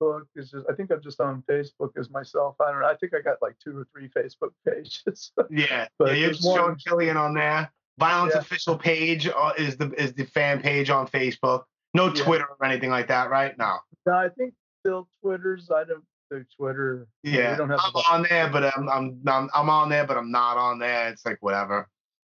[0.01, 0.21] Facebook.
[0.35, 2.55] Is just, I think I'm just on Facebook as myself.
[2.59, 2.87] I don't know.
[2.87, 5.31] I think I got like two or three Facebook pages.
[5.49, 5.87] yeah.
[5.97, 7.71] but yeah, you're Sean Killian on there.
[7.99, 8.41] Violence Yeah.
[8.41, 11.63] official page uh, is the is the fan page on Facebook.
[11.93, 12.23] No Yeah.
[12.23, 13.57] Twitter or anything like that, right?
[13.57, 13.77] No.
[14.05, 15.69] no, I think still Twitter's.
[15.69, 17.07] I don't do Twitter.
[17.23, 20.17] Yeah, don't have I'm the- on there, but I'm, I'm I'm I'm on there, but
[20.17, 21.09] I'm not on there.
[21.09, 21.87] It's like whatever.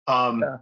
[0.06, 0.58] Um, Yeah.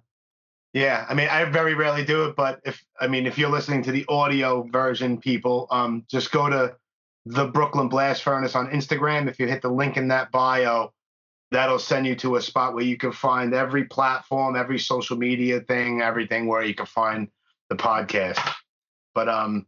[0.74, 1.06] yeah.
[1.10, 3.92] I mean, I very rarely do it, but if I mean, if you're listening to
[3.92, 6.76] the audio version, people, um, just go to
[7.26, 9.28] the Brooklyn Blast Furnace on Instagram.
[9.28, 10.94] If you hit the link in that bio,
[11.52, 15.60] that'll send you to a spot where you can find every platform, every social media
[15.62, 17.28] thing, everything where you can find
[17.70, 18.40] the podcast.
[19.14, 19.66] But um,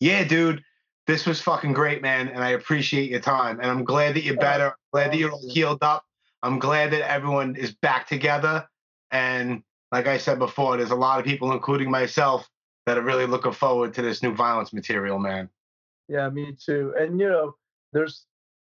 [0.00, 0.62] yeah, dude,
[1.06, 3.60] this was fucking great, man, and I appreciate your time.
[3.60, 4.66] And I'm glad that you're better.
[4.66, 6.04] I'm glad that you're all healed up.
[6.42, 8.66] I'm glad that everyone is back together.
[9.10, 9.62] And
[9.92, 12.48] like I said before, there's a lot of people, including myself,
[12.86, 15.48] that are really looking forward to this new Vio-Lence material, man.
[16.08, 16.94] Yeah, me too.
[16.98, 17.54] And you know,
[17.92, 18.26] there's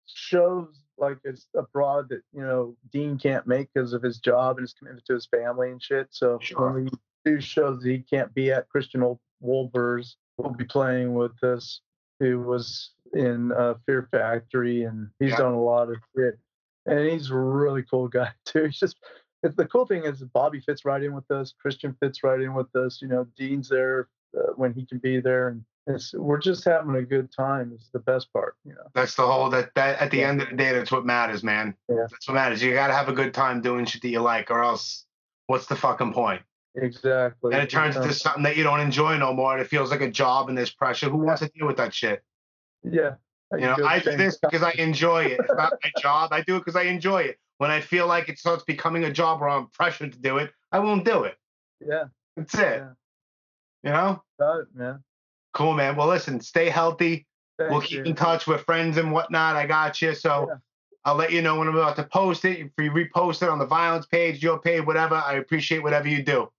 [0.07, 0.67] shows
[0.99, 4.73] like it's abroad that you know Dean can't make because of his job and his
[4.75, 6.09] commitment to his family and shit.
[6.11, 6.73] So Sure.
[6.73, 6.91] when we
[7.25, 11.81] do shows that he can't be at, Christian Ol- Wolbers will be playing with us,
[12.19, 15.39] who was in uh, Fear Factory, and he's Yeah.
[15.39, 16.39] done a lot of shit.
[16.87, 18.65] And he's a really cool guy too.
[18.65, 18.97] He's just
[19.43, 22.53] it's, the cool thing is Bobby fits right in with us, Christian fits right in
[22.55, 23.01] with us.
[23.01, 25.65] You know, Dean's there uh, when he can be there, and
[25.95, 27.73] it's we're just having a good time.
[27.75, 28.83] Is the best part, you know.
[28.95, 30.29] That's the whole that that at the Yeah.
[30.29, 31.75] end of the day, that's what matters, man.
[31.89, 32.07] Yeah.
[32.11, 32.63] That's what matters.
[32.63, 35.05] You gotta have a good time doing shit that you like, or else
[35.47, 36.43] what's the fucking point?
[36.77, 37.53] Exactly.
[37.53, 40.01] And it turns into something that you don't enjoy no more, and it feels like
[40.03, 41.09] a job and there's pressure.
[41.09, 42.23] Who wants to deal with that shit?
[42.85, 43.15] yeah.
[43.53, 45.41] You know, I do this because I enjoy it.
[45.41, 46.33] It's not my job.
[46.33, 47.37] I do it because I enjoy it.
[47.59, 50.53] When I feel like it starts becoming a job or I'm pressured to do it,
[50.71, 51.37] I won't do it.
[51.85, 52.05] Yeah,
[52.37, 52.61] That's it.
[52.61, 52.91] Yeah.
[53.83, 54.23] You know?
[54.39, 55.03] got it, man.
[55.53, 55.97] Cool, man.
[55.97, 57.27] Well, listen, stay healthy.
[57.59, 58.05] we'll keep you.
[58.05, 58.47] in touch.
[58.47, 59.57] We're friends and whatnot.
[59.57, 60.15] I got you.
[60.15, 60.57] So Yeah.
[61.05, 62.59] I'll let you know when I'm about to post it.
[62.59, 66.23] If you repost it on the Vio-Lence page, your page, whatever, I appreciate whatever you
[66.23, 66.51] do.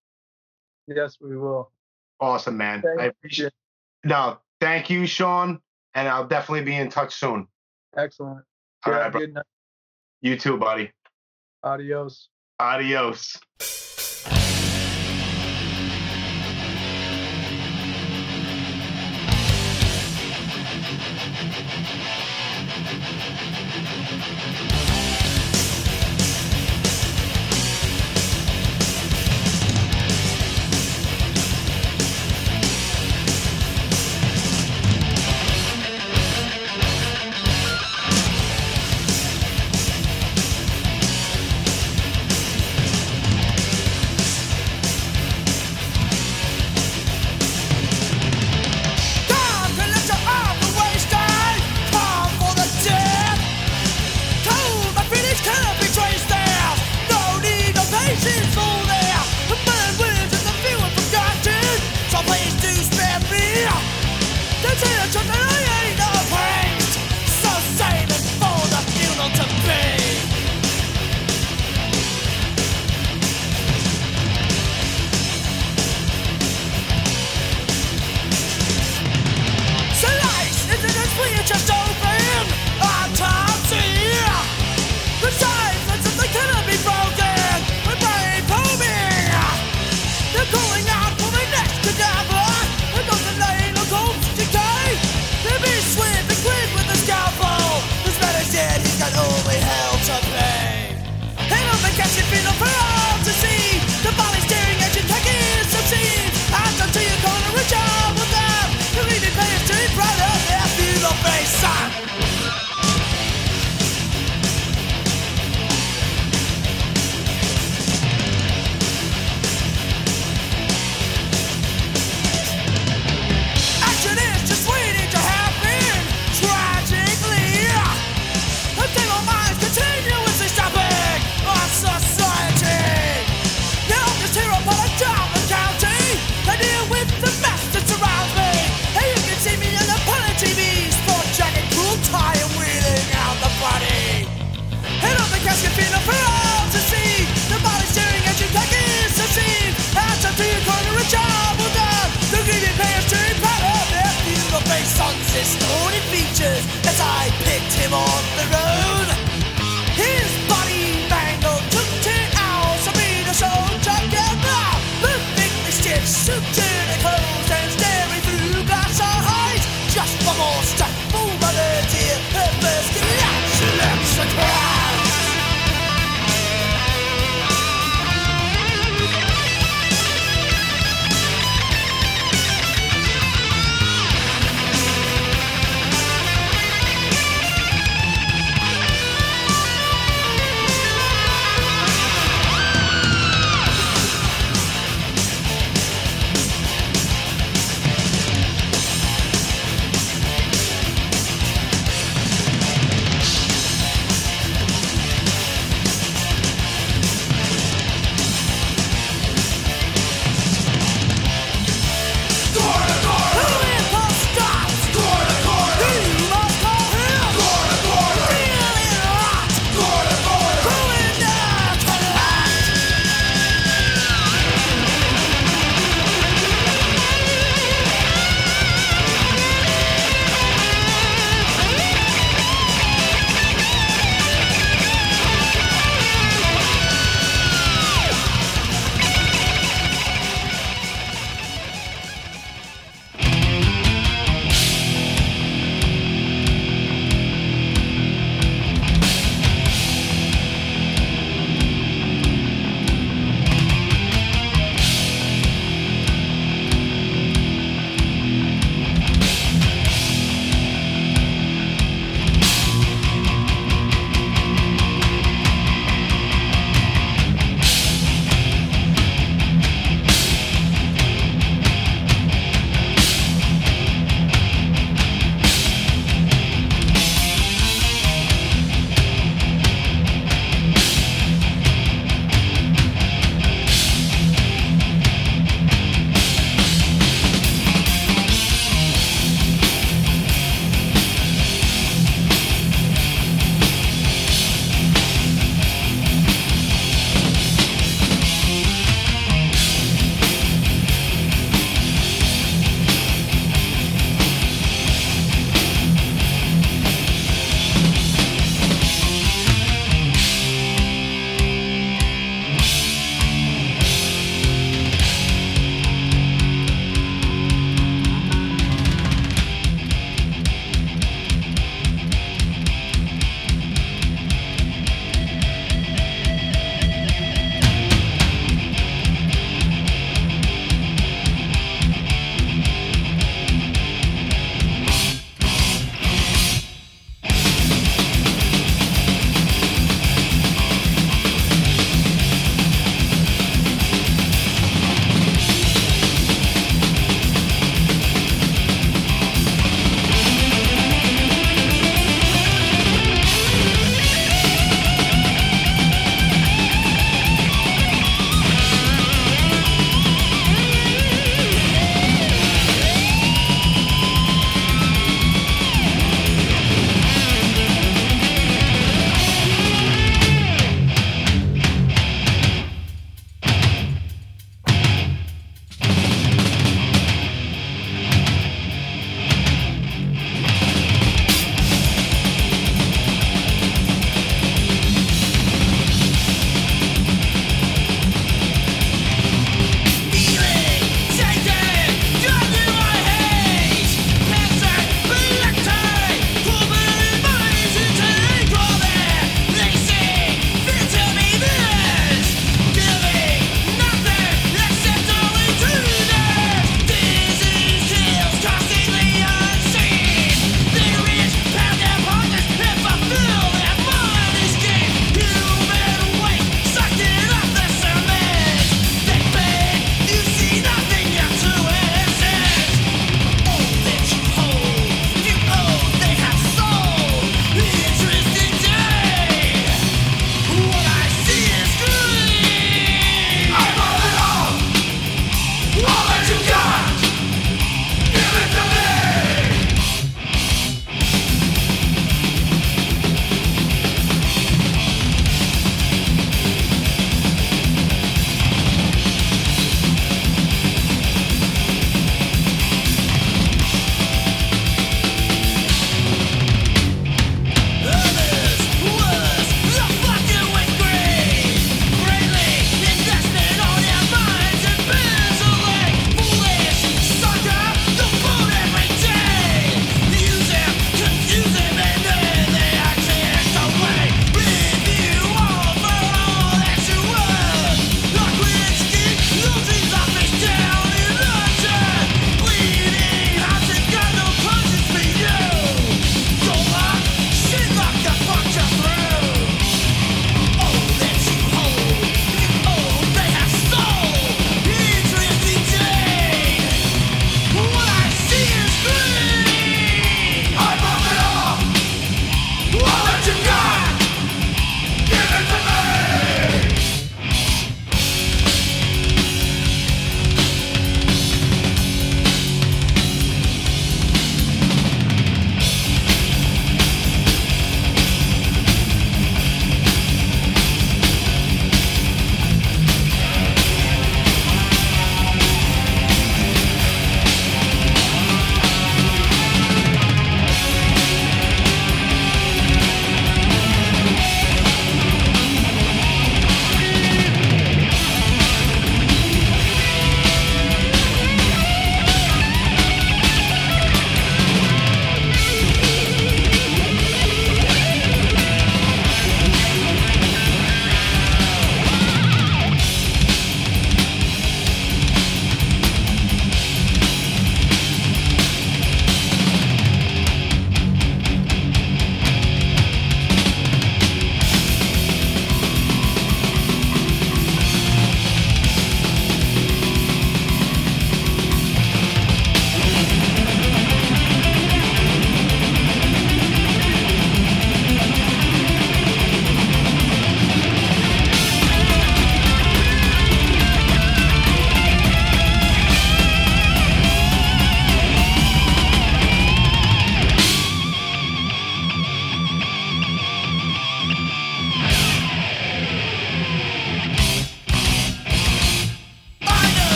[0.88, 1.72] Yes, we will.
[2.20, 2.82] Awesome, man.
[2.82, 3.54] Thank I appreciate
[4.04, 5.60] No, thank you, Sean.
[5.94, 7.48] And I'll definitely be in touch soon.
[7.98, 8.44] Excellent.
[8.86, 9.42] All Yeah, right, bro.
[10.22, 10.92] You too, buddy.
[11.64, 12.30] Adios.
[12.60, 13.40] Adios.